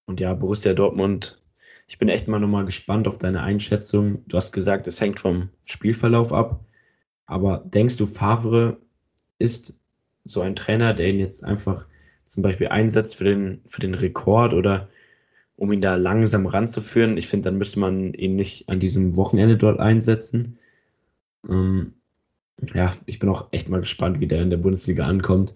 [0.06, 1.40] Und ja, Borussia Dortmund,
[1.86, 4.24] ich bin echt mal nochmal gespannt auf deine Einschätzung.
[4.26, 6.64] Du hast gesagt, es hängt vom Spielverlauf ab.
[7.26, 8.78] Aber denkst du, Favre
[9.38, 9.78] ist
[10.24, 11.86] so ein Trainer, der ihn jetzt einfach
[12.24, 14.88] zum Beispiel einsetzt für den, für den Rekord oder
[15.56, 17.16] um ihn da langsam ranzuführen?
[17.16, 20.58] Ich finde, dann müsste man ihn nicht an diesem Wochenende dort einsetzen.
[21.48, 21.94] Ähm,
[22.72, 25.54] ja, ich bin auch echt mal gespannt, wie der in der Bundesliga ankommt.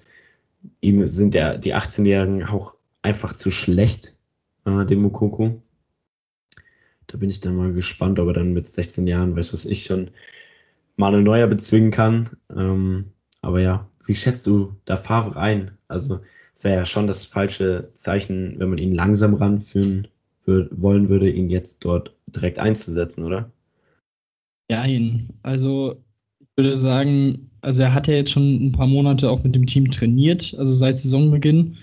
[0.81, 4.17] Ihm sind ja die 18-Jährigen auch einfach zu schlecht,
[4.65, 5.63] äh, dem Mukoko.
[7.09, 9.85] Da bin ich dann mal gespannt, ob er dann mit 16 Jahren, weiß was ich
[9.85, 10.11] schon,
[10.97, 12.31] Manuel Neuer bezwingen kann.
[12.55, 13.07] Ähm,
[13.43, 15.71] aber ja, wie schätzt du da Favre ein?
[15.89, 16.21] Also,
[16.55, 20.09] es wäre ja schon das falsche Zeichen, wenn man ihn langsam ranführen
[20.45, 23.51] würd, wollen würde, ihn jetzt dort direkt einzusetzen, oder?
[24.71, 25.29] Ja, ihn.
[25.43, 26.03] Also,
[26.57, 29.91] würde sagen, also er hat ja jetzt schon ein paar Monate auch mit dem Team
[29.91, 31.77] trainiert, also seit Saisonbeginn.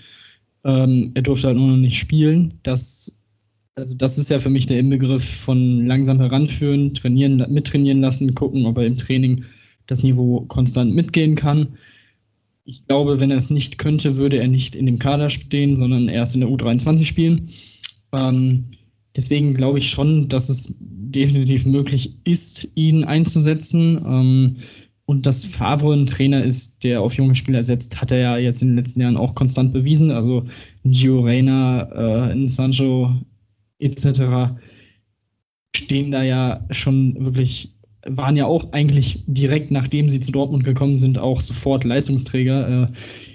[0.64, 2.54] Ähm, er durfte halt nur noch nicht spielen.
[2.62, 3.22] Das,
[3.76, 8.64] also das ist ja für mich der Inbegriff von langsam heranführen, trainieren, mittrainieren lassen, gucken,
[8.64, 9.44] ob er im Training
[9.86, 11.68] das Niveau konstant mitgehen kann.
[12.64, 16.08] Ich glaube, wenn er es nicht könnte, würde er nicht in dem Kader stehen, sondern
[16.08, 17.50] erst in der U23 spielen.
[18.12, 18.64] Ähm,
[19.14, 24.02] deswegen glaube ich schon, dass es definitiv möglich ist, ihn einzusetzen.
[24.04, 24.56] Ähm,
[25.04, 28.62] und dass Favre ein Trainer ist, der auf junge Spieler setzt, hat er ja jetzt
[28.62, 30.10] in den letzten Jahren auch konstant bewiesen.
[30.10, 30.46] Also
[30.82, 33.14] Gio Reyna, äh, Sancho
[33.78, 34.54] etc.
[35.74, 37.74] stehen da ja schon wirklich,
[38.06, 42.88] waren ja auch eigentlich direkt nachdem sie zu Dortmund gekommen sind, auch sofort Leistungsträger äh,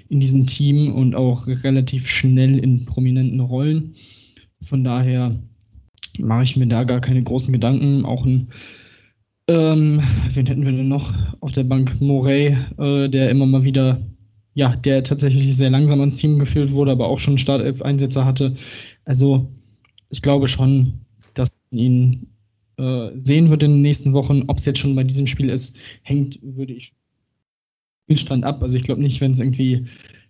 [0.08, 3.94] in diesem Team und auch relativ schnell in prominenten Rollen.
[4.62, 5.38] Von daher
[6.18, 8.04] mache ich mir da gar keine großen Gedanken.
[8.04, 8.48] Auch ein,
[9.48, 12.00] ähm, wen hätten wir denn noch auf der Bank?
[12.00, 14.00] Morey, äh, der immer mal wieder,
[14.54, 18.54] ja, der tatsächlich sehr langsam ans Team geführt wurde, aber auch schon Startelf-Einsätze hatte.
[19.04, 19.50] Also
[20.12, 21.00] ich glaube schon,
[21.34, 22.26] dass man ihn
[22.76, 24.44] äh, sehen wird in den nächsten Wochen.
[24.46, 26.92] Ob es jetzt schon bei diesem Spiel ist, hängt, würde ich
[28.04, 28.62] Spielstand ab.
[28.62, 29.86] Also ich glaube nicht, wenn es irgendwie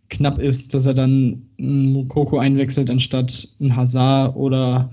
[0.08, 4.92] knapp ist, dass er dann einen Mukoko einwechselt anstatt ein Hazard oder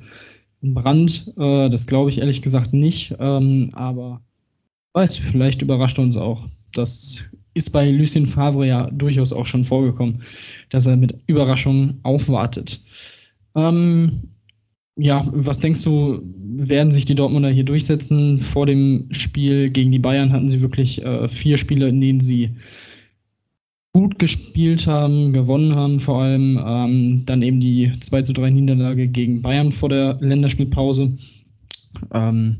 [0.64, 1.32] ein Brand.
[1.38, 3.16] Äh, das glaube ich ehrlich gesagt nicht.
[3.20, 4.22] Ähm, aber
[4.94, 6.48] weiß, vielleicht überrascht er uns auch.
[6.74, 7.24] Das
[7.54, 10.24] ist bei Lucien Favre ja durchaus auch schon vorgekommen,
[10.70, 12.82] dass er mit Überraschungen aufwartet.
[13.56, 14.24] Ähm,
[15.00, 16.22] ja, was denkst du,
[16.56, 18.38] werden sich die Dortmunder hier durchsetzen?
[18.38, 22.52] Vor dem Spiel gegen die Bayern hatten sie wirklich äh, vier Spiele, in denen sie
[23.94, 26.62] gut gespielt haben, gewonnen haben vor allem.
[26.64, 31.14] Ähm, dann eben die 2 zu 3 Niederlage gegen Bayern vor der Länderspielpause.
[32.14, 32.58] Ähm,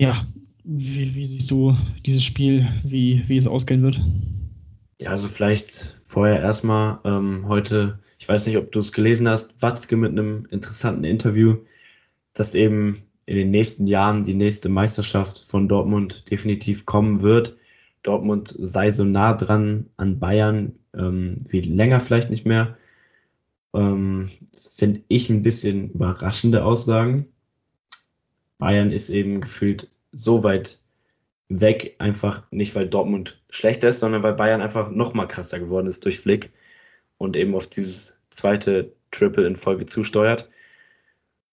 [0.00, 0.26] ja,
[0.64, 4.00] wie, wie, siehst du dieses Spiel, wie, wie es ausgehen wird?
[5.00, 9.62] Ja, also vielleicht vorher erstmal ähm, heute, ich weiß nicht, ob du es gelesen hast,
[9.62, 11.56] Watzke mit einem interessanten Interview,
[12.34, 17.56] dass eben in den nächsten Jahren die nächste Meisterschaft von Dortmund definitiv kommen wird.
[18.02, 22.76] Dortmund sei so nah dran an Bayern ähm, wie länger vielleicht nicht mehr.
[23.72, 24.28] Ähm,
[24.74, 27.26] Finde ich ein bisschen überraschende Aussagen.
[28.58, 30.78] Bayern ist eben gefühlt so weit
[31.48, 35.86] weg, einfach nicht, weil Dortmund schlechter ist, sondern weil Bayern einfach noch mal krasser geworden
[35.86, 36.52] ist durch Flick
[37.20, 40.48] und eben auf dieses zweite Triple in Folge zusteuert.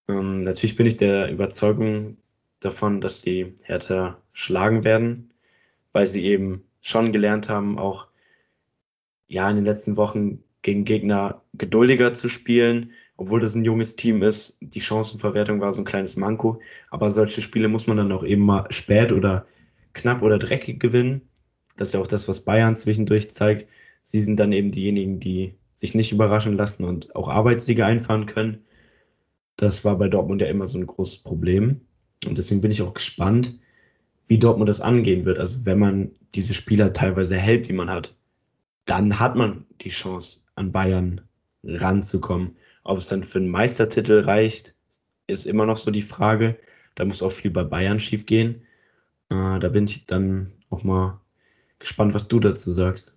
[0.08, 2.18] Ähm, natürlich bin ich der Überzeugung
[2.60, 5.32] davon, dass die Hertha schlagen werden
[5.98, 8.06] weil sie eben schon gelernt haben, auch
[9.28, 14.22] ja in den letzten Wochen gegen Gegner geduldiger zu spielen, obwohl das ein junges Team
[14.22, 14.60] ist.
[14.62, 16.62] Die Chancenverwertung war so ein kleines Manko,
[16.92, 19.48] aber solche Spiele muss man dann auch eben mal spät oder
[19.94, 21.28] knapp oder dreckig gewinnen.
[21.78, 23.68] Das ist ja auch das, was Bayern zwischendurch zeigt.
[24.10, 28.64] Sie sind dann eben diejenigen, die sich nicht überraschen lassen und auch Arbeitssiege einfahren können.
[29.58, 31.82] Das war bei Dortmund ja immer so ein großes Problem.
[32.26, 33.60] Und deswegen bin ich auch gespannt,
[34.28, 35.40] wie Dortmund das angehen wird.
[35.40, 38.16] Also wenn man diese Spieler teilweise hält, die man hat,
[38.86, 41.20] dann hat man die Chance, an Bayern
[41.66, 42.56] ranzukommen.
[42.86, 44.74] Ob es dann für einen Meistertitel reicht,
[45.28, 46.58] ist immer noch so die Frage.
[46.96, 48.62] Da muss auch viel bei Bayern schief gehen.
[49.30, 51.20] Äh, da bin ich dann auch mal
[51.78, 53.17] gespannt, was du dazu sagst.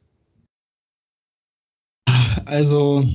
[2.51, 3.07] Also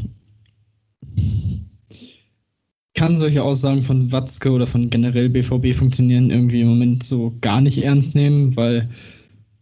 [2.94, 7.60] kann solche Aussagen von Watzke oder von generell BVB funktionieren irgendwie im Moment so gar
[7.60, 8.90] nicht ernst nehmen, weil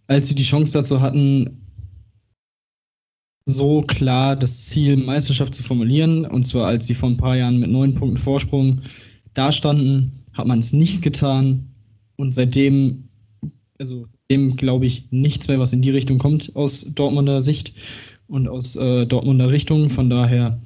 [0.05, 1.59] als sie die Chance dazu hatten,
[3.47, 7.59] so klar das Ziel Meisterschaft zu formulieren, und zwar als sie vor ein paar Jahren
[7.59, 8.81] mit neun Punkten Vorsprung
[9.33, 11.73] dastanden, hat man es nicht getan.
[12.15, 13.09] Und seitdem,
[13.79, 17.73] also seitdem glaube ich nichts mehr, was in die Richtung kommt aus Dortmunder Sicht
[18.27, 19.89] und aus äh, Dortmunder Richtung.
[19.89, 20.59] Von daher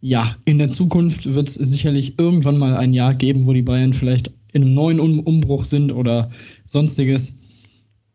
[0.00, 3.92] ja, in der Zukunft wird es sicherlich irgendwann mal ein Jahr geben, wo die Bayern
[3.92, 6.30] vielleicht in einem neuen um Umbruch sind oder
[6.66, 7.40] sonstiges,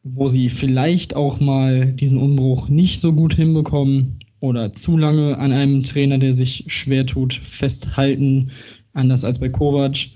[0.04, 5.52] wo sie vielleicht auch mal diesen Umbruch nicht so gut hinbekommen oder zu lange an
[5.52, 8.52] einem Trainer, der sich schwer tut, festhalten,
[8.94, 10.10] anders als bei Kovac.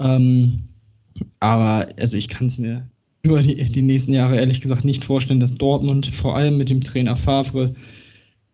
[0.00, 0.56] Ähm,
[1.40, 2.88] aber also ich kann es mir
[3.28, 6.80] über die, die nächsten Jahre ehrlich gesagt nicht vorstellen, dass Dortmund vor allem mit dem
[6.80, 7.74] Trainer Favre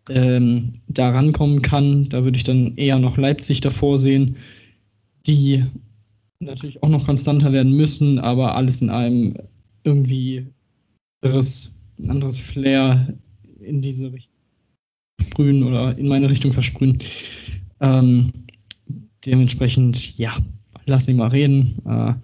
[0.09, 2.09] ähm, da rankommen kann.
[2.09, 4.37] Da würde ich dann eher noch Leipzig davor sehen,
[5.27, 5.63] die
[6.39, 9.35] natürlich auch noch konstanter werden müssen, aber alles in einem
[9.83, 10.45] irgendwie
[11.21, 13.13] anderes, ein anderes Flair
[13.59, 14.35] in diese Richtung
[15.21, 16.99] sprühen oder in meine Richtung versprühen.
[17.81, 18.31] Ähm,
[19.25, 20.35] dementsprechend, ja,
[20.85, 21.75] lass ihn mal reden.
[21.85, 22.21] Äh, er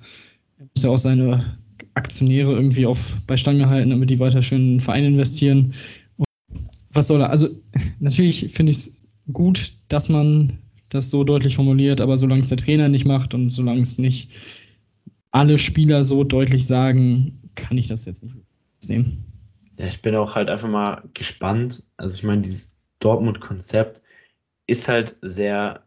[0.59, 1.57] muss ja auch seine
[1.93, 5.73] Aktionäre irgendwie auf bei Stange halten, damit die weiter schön in den Verein investieren
[6.93, 7.29] was soll er?
[7.29, 7.49] Also,
[7.99, 9.01] natürlich finde ich es
[9.33, 13.49] gut, dass man das so deutlich formuliert, aber solange es der Trainer nicht macht und
[13.49, 14.31] solange es nicht
[15.31, 18.35] alle Spieler so deutlich sagen, kann ich das jetzt nicht
[18.87, 19.23] nehmen.
[19.77, 21.83] Ja, ich bin auch halt einfach mal gespannt.
[21.97, 24.01] Also, ich meine, dieses Dortmund-Konzept
[24.67, 25.81] ist halt sehr,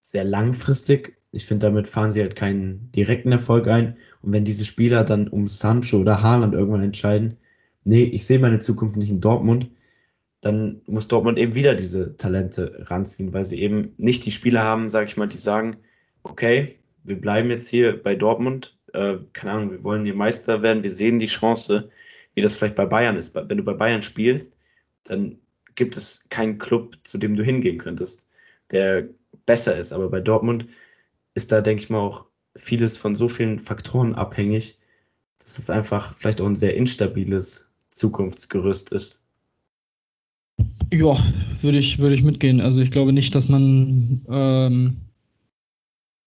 [0.00, 1.16] sehr langfristig.
[1.32, 3.96] Ich finde, damit fahren sie halt keinen direkten Erfolg ein.
[4.24, 7.36] Und wenn diese Spieler dann um Sancho oder Haaland irgendwann entscheiden,
[7.84, 9.70] nee, ich sehe meine Zukunft nicht in Dortmund,
[10.40, 14.88] dann muss Dortmund eben wieder diese Talente ranziehen, weil sie eben nicht die Spieler haben,
[14.88, 15.76] sage ich mal, die sagen,
[16.22, 20.82] okay, wir bleiben jetzt hier bei Dortmund, äh, keine Ahnung, wir wollen hier Meister werden,
[20.82, 21.90] wir sehen die Chance,
[22.34, 23.34] wie das vielleicht bei Bayern ist.
[23.34, 24.56] Wenn du bei Bayern spielst,
[25.04, 25.38] dann
[25.74, 28.26] gibt es keinen Club, zu dem du hingehen könntest,
[28.72, 29.08] der
[29.44, 29.92] besser ist.
[29.92, 30.66] Aber bei Dortmund
[31.34, 32.26] ist da, denke ich mal, auch
[32.56, 34.78] vieles von so vielen Faktoren abhängig,
[35.38, 39.18] dass es einfach vielleicht auch ein sehr instabiles Zukunftsgerüst ist.
[40.92, 41.16] Ja,
[41.60, 42.60] würde ich, würde ich mitgehen.
[42.60, 44.96] Also ich glaube nicht, dass man ähm,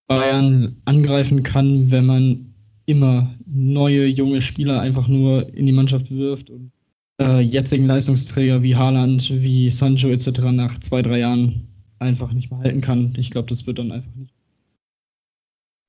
[0.07, 2.53] Bayern angreifen kann, wenn man
[2.85, 6.71] immer neue junge Spieler einfach nur in die Mannschaft wirft und
[7.19, 10.39] äh, jetzigen Leistungsträger wie Haaland, wie Sancho etc.
[10.51, 11.67] nach zwei, drei Jahren
[11.99, 13.13] einfach nicht mehr halten kann.
[13.17, 14.33] Ich glaube, das wird dann einfach nicht.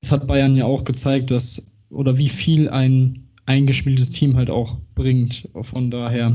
[0.08, 4.78] Das hat Bayern ja auch gezeigt, dass oder wie viel ein eingespieltes Team halt auch
[4.94, 5.46] bringt.
[5.60, 6.34] Von daher,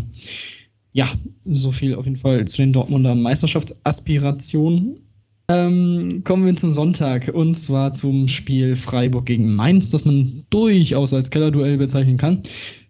[0.91, 1.09] ja,
[1.45, 4.97] so viel auf jeden Fall zu den Dortmunder Meisterschaftsaspirationen.
[5.47, 11.11] Ähm, kommen wir zum Sonntag und zwar zum Spiel Freiburg gegen Mainz, das man durchaus
[11.11, 12.43] als Kellerduell bezeichnen kann.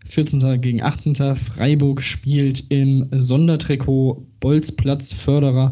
[0.04, 0.60] 14.
[0.60, 1.16] gegen 18.
[1.38, 5.72] Freiburg spielt im Sondertrikot Bolzplatz Förderer.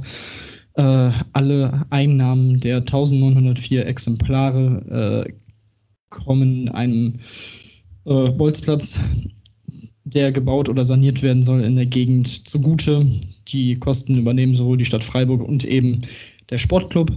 [0.76, 5.34] Äh, alle Einnahmen der 1904 Exemplare äh,
[6.10, 7.20] kommen einem
[8.06, 9.00] äh, Bolzplatz,
[10.04, 13.06] der gebaut oder saniert werden soll, in der Gegend zugute.
[13.50, 16.00] Die Kosten übernehmen sowohl die Stadt Freiburg und eben
[16.50, 17.12] der Sportclub.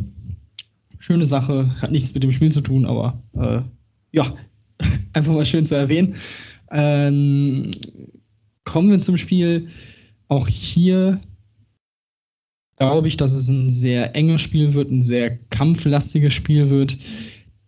[0.99, 3.61] Schöne Sache, hat nichts mit dem Spiel zu tun, aber äh,
[4.13, 4.35] ja,
[5.13, 6.15] einfach mal schön zu erwähnen.
[6.71, 7.71] Ähm,
[8.65, 9.69] kommen wir zum Spiel.
[10.29, 11.21] Auch hier
[12.91, 16.97] glaube ich, dass es ein sehr enges Spiel wird, ein sehr kampflastiges Spiel wird.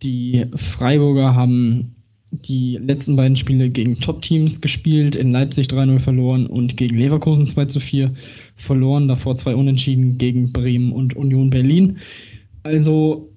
[0.03, 1.95] Die Freiburger haben
[2.31, 7.79] die letzten beiden Spiele gegen Top-Teams gespielt, in Leipzig 3-0 verloren und gegen Leverkusen 2
[7.79, 8.11] 4
[8.55, 11.97] verloren, davor zwei Unentschieden gegen Bremen und Union Berlin.
[12.63, 13.33] Also,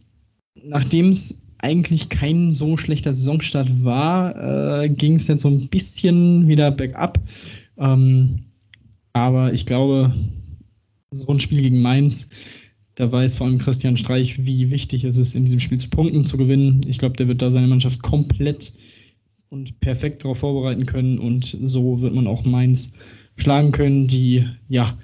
[0.64, 6.48] nachdem es eigentlich kein so schlechter Saisonstart war, äh, ging es jetzt so ein bisschen
[6.48, 7.20] wieder bergab.
[7.78, 8.40] Ähm,
[9.12, 10.12] aber ich glaube,
[11.10, 12.28] so ein Spiel gegen Mainz
[13.00, 16.22] da weiß vor allem Christian Streich, wie wichtig es ist, in diesem Spiel zu punkten,
[16.24, 16.82] zu gewinnen.
[16.86, 18.74] Ich glaube, der wird da seine Mannschaft komplett
[19.48, 22.94] und perfekt darauf vorbereiten können und so wird man auch Mainz
[23.36, 24.98] schlagen können, die ja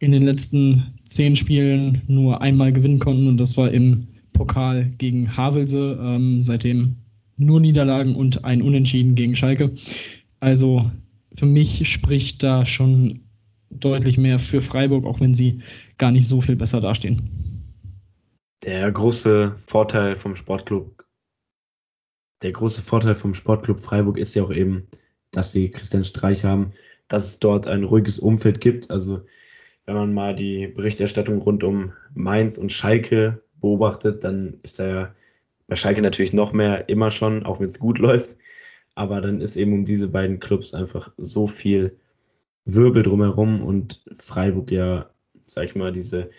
[0.00, 5.36] in den letzten zehn Spielen nur einmal gewinnen konnten und das war im Pokal gegen
[5.36, 6.00] Havelse.
[6.02, 6.96] Ähm, seitdem
[7.36, 9.70] nur Niederlagen und ein Unentschieden gegen Schalke.
[10.40, 10.90] Also
[11.32, 13.20] für mich spricht da schon
[13.70, 15.62] deutlich mehr für Freiburg, auch wenn sie
[15.98, 17.22] gar nicht so viel besser dastehen.
[18.64, 21.04] Der große Vorteil vom Sportclub,
[22.42, 24.86] der große Vorteil vom Sportclub Freiburg ist ja auch eben,
[25.30, 26.72] dass sie Christian Streich haben,
[27.08, 28.90] dass es dort ein ruhiges Umfeld gibt.
[28.90, 29.22] Also
[29.86, 35.14] wenn man mal die Berichterstattung rund um Mainz und Schalke beobachtet, dann ist da ja
[35.66, 38.36] bei Schalke natürlich noch mehr immer schon, auch wenn es gut läuft.
[38.94, 41.96] Aber dann ist eben um diese beiden Clubs einfach so viel
[42.64, 45.10] Wirbel drumherum und Freiburg ja,
[45.46, 46.30] sag ich mal, diese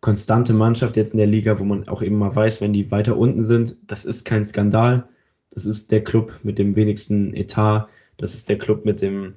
[0.00, 3.16] konstante Mannschaft jetzt in der Liga, wo man auch eben mal weiß, wenn die weiter
[3.16, 5.08] unten sind, das ist kein Skandal.
[5.50, 7.88] Das ist der Club mit dem wenigsten Etat.
[8.16, 9.34] Das ist der Club mit dem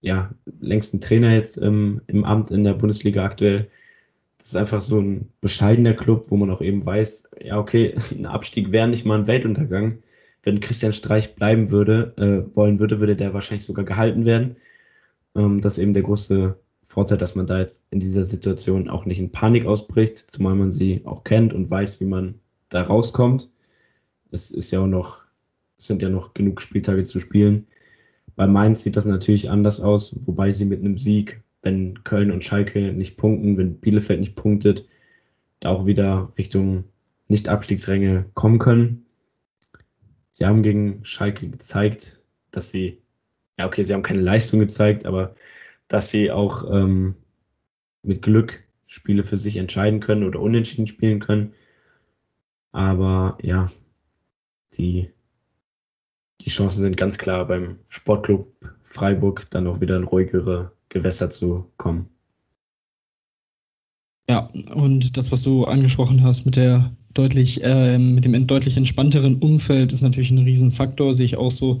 [0.00, 0.30] ja,
[0.60, 3.68] längsten Trainer jetzt im, im Amt in der Bundesliga aktuell.
[4.38, 8.26] Das ist einfach so ein bescheidener Club, wo man auch eben weiß, ja, okay, ein
[8.26, 10.02] Abstieg wäre nicht mal ein Weltuntergang.
[10.42, 14.56] Wenn Christian Streich bleiben würde, äh, wollen würde, würde der wahrscheinlich sogar gehalten werden.
[15.38, 19.06] Ähm, das ist eben der große Vorteil, dass man da jetzt in dieser Situation auch
[19.06, 22.34] nicht in Panik ausbricht, zumal man sie auch kennt und weiß, wie man
[22.70, 23.48] da rauskommt.
[24.30, 25.22] Es ist ja auch noch,
[25.78, 27.66] es sind ja noch genug Spieltage zu spielen.
[28.36, 32.44] Bei Mainz sieht das natürlich anders aus, wobei sie mit einem Sieg, wenn Köln und
[32.44, 34.86] Schalke nicht punkten, wenn Bielefeld nicht punktet,
[35.60, 36.84] da auch wieder Richtung
[37.28, 39.06] Nicht-Abstiegsränge kommen können.
[40.30, 42.98] Sie haben gegen Schalke gezeigt, dass sie
[43.58, 45.34] ja, okay, sie haben keine Leistung gezeigt, aber
[45.88, 47.14] dass sie auch ähm,
[48.02, 51.52] mit Glück Spiele für sich entscheiden können oder unentschieden spielen können.
[52.72, 53.70] Aber ja,
[54.76, 55.10] die,
[56.40, 61.70] die Chancen sind ganz klar beim Sportclub Freiburg dann auch wieder in ruhigere Gewässer zu
[61.76, 62.08] kommen.
[64.30, 69.36] Ja, und das, was du angesprochen hast mit der deutlich, äh, mit dem deutlich entspannteren
[69.36, 71.80] Umfeld, ist natürlich ein Riesenfaktor, sehe ich auch so.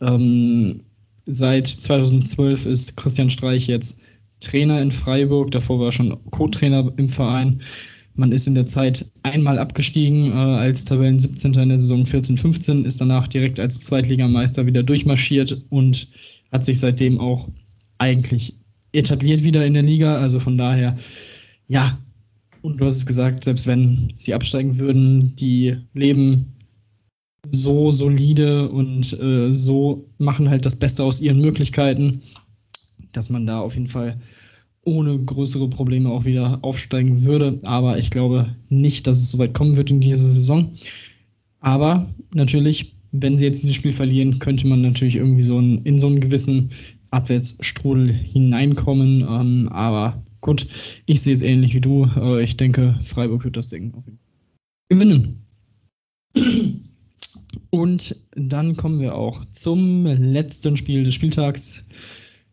[0.00, 0.82] Ähm,
[1.26, 4.00] Seit 2012 ist Christian Streich jetzt
[4.40, 5.50] Trainer in Freiburg.
[5.52, 7.62] Davor war er schon Co-Trainer im Verein.
[8.14, 11.54] Man ist in der Zeit einmal abgestiegen äh, als Tabellen 17.
[11.54, 16.08] in der Saison 14-15, ist danach direkt als Zweitligameister wieder durchmarschiert und
[16.50, 17.48] hat sich seitdem auch
[17.98, 18.54] eigentlich
[18.92, 20.18] etabliert wieder in der Liga.
[20.18, 20.96] Also von daher,
[21.68, 21.98] ja,
[22.62, 26.51] Und du hast es gesagt, selbst wenn sie absteigen würden, die leben
[27.52, 32.20] so solide und äh, so machen halt das Beste aus ihren Möglichkeiten,
[33.12, 34.18] dass man da auf jeden Fall
[34.84, 37.58] ohne größere Probleme auch wieder aufsteigen würde.
[37.62, 40.72] Aber ich glaube nicht, dass es so weit kommen wird in dieser Saison.
[41.60, 45.98] Aber natürlich, wenn sie jetzt dieses Spiel verlieren, könnte man natürlich irgendwie so ein, in
[45.98, 46.70] so einen gewissen
[47.10, 49.20] Abwärtsstrudel hineinkommen.
[49.20, 50.66] Ähm, aber gut,
[51.06, 52.08] ich sehe es ähnlich wie du.
[52.16, 53.92] Äh, ich denke, Freiburg wird das Ding
[54.88, 55.44] gewinnen.
[57.74, 61.84] Und dann kommen wir auch zum letzten Spiel des Spieltags.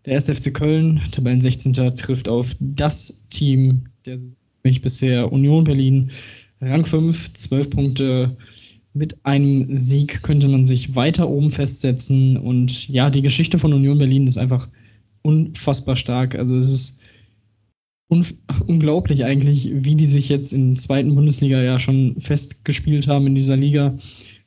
[0.05, 0.29] Der 1.
[0.29, 1.73] FC Köln, Tabellen 16.
[1.73, 4.17] trifft auf das Team, der
[4.63, 6.09] mich bisher Union Berlin,
[6.61, 8.37] Rang 5, 12 Punkte.
[8.93, 12.37] Mit einem Sieg könnte man sich weiter oben festsetzen.
[12.37, 14.69] Und ja, die Geschichte von Union Berlin ist einfach
[15.23, 16.35] unfassbar stark.
[16.35, 16.99] Also es ist
[18.67, 23.57] unglaublich eigentlich, wie die sich jetzt der zweiten Bundesliga ja schon festgespielt haben in dieser
[23.57, 23.97] Liga.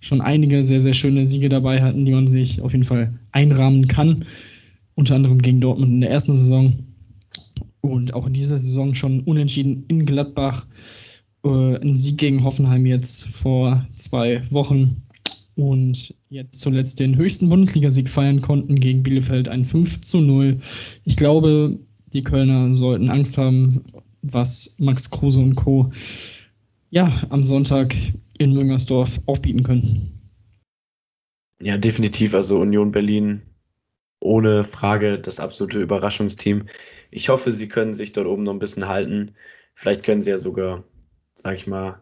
[0.02, 3.88] Schon einige sehr, sehr schöne Siege dabei hatten, die man sich auf jeden Fall einrahmen
[3.88, 4.24] kann
[4.94, 6.74] unter anderem gegen Dortmund in der ersten Saison
[7.80, 10.66] und auch in dieser Saison schon unentschieden in Gladbach.
[11.44, 15.02] Äh, ein Sieg gegen Hoffenheim jetzt vor zwei Wochen
[15.56, 20.58] und jetzt zuletzt den höchsten Bundesligasieg feiern konnten gegen Bielefeld ein 5 zu 0.
[21.04, 21.78] Ich glaube,
[22.12, 23.82] die Kölner sollten Angst haben,
[24.22, 25.90] was Max Kruse und Co.
[26.90, 27.94] ja am Sonntag
[28.38, 30.18] in Müngersdorf aufbieten können.
[31.60, 32.34] Ja, definitiv.
[32.34, 33.42] Also Union Berlin
[34.20, 36.66] ohne Frage das absolute Überraschungsteam.
[37.10, 39.34] Ich hoffe, sie können sich dort oben noch ein bisschen halten.
[39.74, 40.84] Vielleicht können sie ja sogar,
[41.34, 42.00] sag ich mal,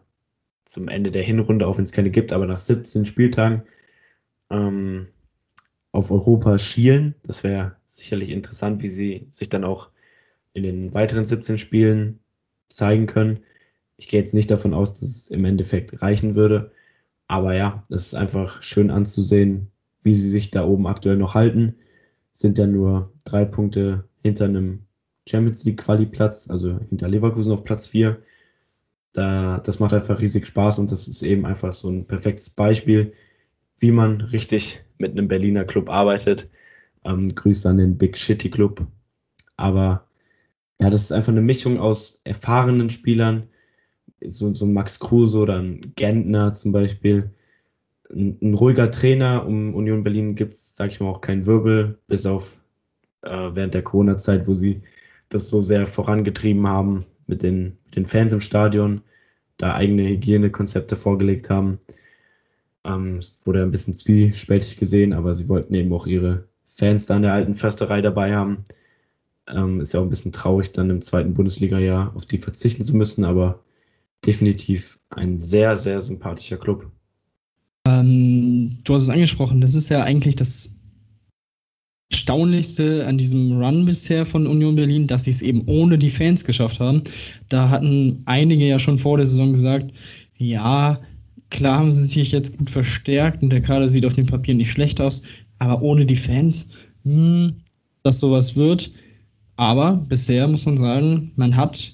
[0.65, 3.63] zum Ende der Hinrunde, auch wenn es keine gibt, aber nach 17 Spieltagen
[4.49, 5.07] ähm,
[5.91, 7.15] auf Europa schielen.
[7.23, 9.89] Das wäre sicherlich interessant, wie sie sich dann auch
[10.53, 12.19] in den weiteren 17 Spielen
[12.67, 13.39] zeigen können.
[14.01, 16.71] Ich gehe jetzt nicht davon aus, dass es im Endeffekt reichen würde.
[17.27, 19.71] Aber ja, es ist einfach schön anzusehen,
[20.03, 21.75] wie sie sich da oben aktuell noch halten
[22.33, 24.85] sind ja nur drei Punkte hinter einem
[25.27, 28.21] Champions League Quali-Platz, also hinter Leverkusen auf Platz 4.
[29.13, 33.13] Da, das macht einfach riesig Spaß und das ist eben einfach so ein perfektes Beispiel,
[33.79, 36.49] wie man richtig mit einem Berliner Club arbeitet.
[37.03, 38.87] Ähm, Grüße an den Big Shitty Club.
[39.57, 40.07] Aber
[40.79, 43.49] ja, das ist einfach eine Mischung aus erfahrenen Spielern,
[44.27, 47.31] so, so Max Kruse oder ein Gentner zum Beispiel,
[48.11, 49.45] ein, ein ruhiger Trainer.
[49.45, 52.59] Um Union Berlin gibt es, sage ich mal, auch keinen Wirbel, bis auf
[53.23, 54.81] äh, während der Corona-Zeit, wo sie
[55.29, 59.01] das so sehr vorangetrieben haben mit den, mit den Fans im Stadion,
[59.57, 61.79] da eigene Hygienekonzepte vorgelegt haben.
[62.83, 67.15] Ähm, es wurde ein bisschen zwiespältig gesehen, aber sie wollten eben auch ihre Fans da
[67.15, 68.63] an der alten Försterei dabei haben.
[69.47, 72.95] Ähm, ist ja auch ein bisschen traurig, dann im zweiten Bundesliga-Jahr auf die verzichten zu
[72.95, 73.59] müssen, aber
[74.25, 76.91] definitiv ein sehr, sehr sympathischer Club.
[77.87, 80.81] Ähm, du hast es angesprochen, das ist ja eigentlich das
[82.11, 86.43] Erstaunlichste an diesem Run bisher von Union Berlin, dass sie es eben ohne die Fans
[86.43, 87.01] geschafft haben.
[87.49, 89.91] Da hatten einige ja schon vor der Saison gesagt,
[90.37, 90.99] ja,
[91.49, 94.71] klar haben sie sich jetzt gut verstärkt und der Kader sieht auf dem Papier nicht
[94.71, 95.23] schlecht aus,
[95.59, 96.69] aber ohne die Fans,
[97.03, 97.55] hm,
[98.03, 98.91] dass sowas wird.
[99.55, 101.93] Aber bisher muss man sagen, man hat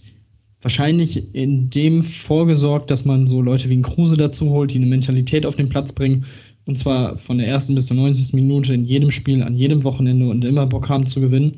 [0.62, 4.88] wahrscheinlich in dem vorgesorgt, dass man so Leute wie ein Kruse dazu holt, die eine
[4.88, 6.26] Mentalität auf den Platz bringen.
[6.66, 8.34] Und zwar von der ersten bis zur 90.
[8.34, 11.53] Minute in jedem Spiel, an jedem Wochenende und immer Bock haben zu gewinnen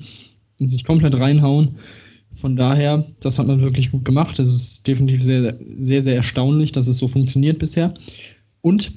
[0.59, 1.77] und sich komplett reinhauen.
[2.35, 4.37] Von daher, das hat man wirklich gut gemacht.
[4.37, 7.93] Es ist definitiv sehr, sehr, sehr erstaunlich, dass es so funktioniert bisher.
[8.61, 8.93] Und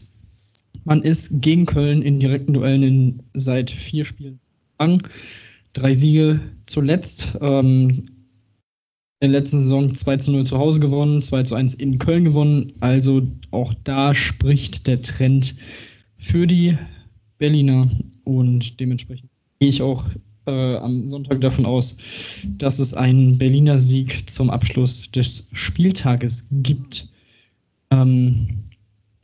[0.85, 4.41] man ist gegen Köln in direkten Duellen in, seit vier Spielen
[4.79, 5.03] lang.
[5.73, 7.39] Drei Siege zuletzt.
[7.41, 8.09] Ähm,
[9.23, 12.25] in der letzten Saison 2 zu 0 zu Hause gewonnen, 2 zu 1 in Köln
[12.25, 12.67] gewonnen.
[12.81, 15.55] Also auch da spricht der Trend
[16.19, 16.77] für die
[17.39, 17.89] Berliner
[18.25, 20.07] und dementsprechend gehe ich auch
[20.47, 21.97] äh, am Sonntag davon aus,
[22.59, 27.09] dass es einen Berliner Sieg zum Abschluss des Spieltages gibt.
[27.93, 28.65] Ähm,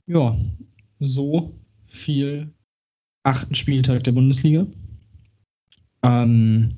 [0.07, 0.36] ja,
[1.01, 1.53] so
[1.88, 2.49] viel
[3.24, 4.64] achten Spieltag der Bundesliga.
[6.05, 6.68] Ähm,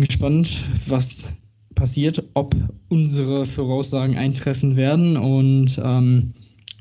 [0.00, 1.32] gespannt, was
[1.74, 2.54] passiert, ob
[2.88, 5.16] unsere Voraussagen eintreffen werden.
[5.16, 6.32] Und ähm,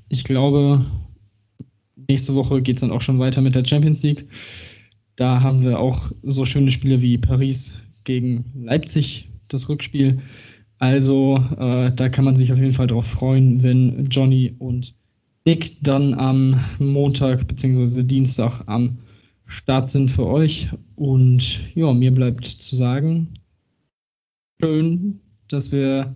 [0.10, 0.86] ich glaube,
[2.10, 4.26] nächste Woche geht es dann auch schon weiter mit der Champions League.
[5.16, 10.20] Da haben wir auch so schöne Spiele wie Paris gegen Leipzig, das Rückspiel.
[10.80, 14.94] Also äh, da kann man sich auf jeden Fall darauf freuen, wenn Johnny und
[15.46, 18.04] Nick dann am Montag bzw.
[18.04, 18.98] Dienstag am
[19.46, 20.70] Start sind für euch.
[20.96, 23.34] Und ja, mir bleibt zu sagen,
[24.62, 25.20] schön,
[25.50, 26.16] dass wir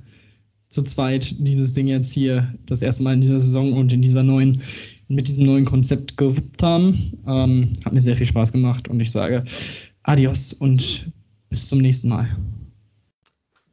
[0.70, 4.24] zu zweit dieses Ding jetzt hier das erste Mal in dieser Saison und in dieser
[4.24, 4.62] neuen,
[5.08, 7.14] mit diesem neuen Konzept gewuppt haben.
[7.28, 9.44] Ähm, hat mir sehr viel Spaß gemacht und ich sage
[10.04, 11.12] Adios und
[11.50, 12.30] bis zum nächsten Mal.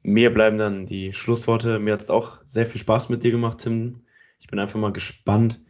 [0.02, 1.78] Mir bleiben dann die Schlussworte.
[1.78, 4.00] Mir hat es auch sehr viel Spaß mit dir gemacht, Tim.
[4.38, 5.60] Ich bin einfach mal gespannt,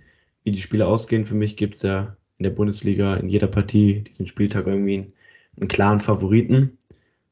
[0.45, 1.25] wie die Spiele ausgehen.
[1.25, 5.13] Für mich gibt es ja in der Bundesliga in jeder Partie diesen Spieltag irgendwie einen,
[5.59, 6.79] einen klaren Favoriten.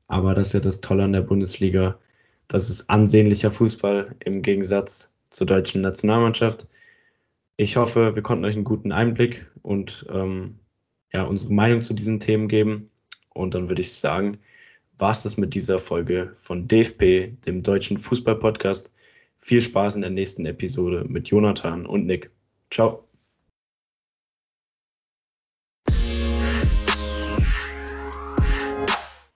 [0.09, 1.99] Aber das ist ja das Tolle an der Bundesliga.
[2.49, 6.69] Das ist ansehnlicher Fußball im Gegensatz zur deutschen Nationalmannschaft.
[7.57, 10.59] Ich hoffe, wir konnten euch einen guten Einblick und ähm,
[11.13, 12.91] ja, unsere Meinung zu diesen Themen geben.
[13.33, 14.39] Und dann würde ich sagen,
[14.99, 18.91] war es das mit dieser Folge von DFP, dem deutschen Fußball-Podcast.
[19.39, 22.31] Viel Spaß in der nächsten Episode mit Jonathan und Nick.
[22.71, 23.04] Ciao.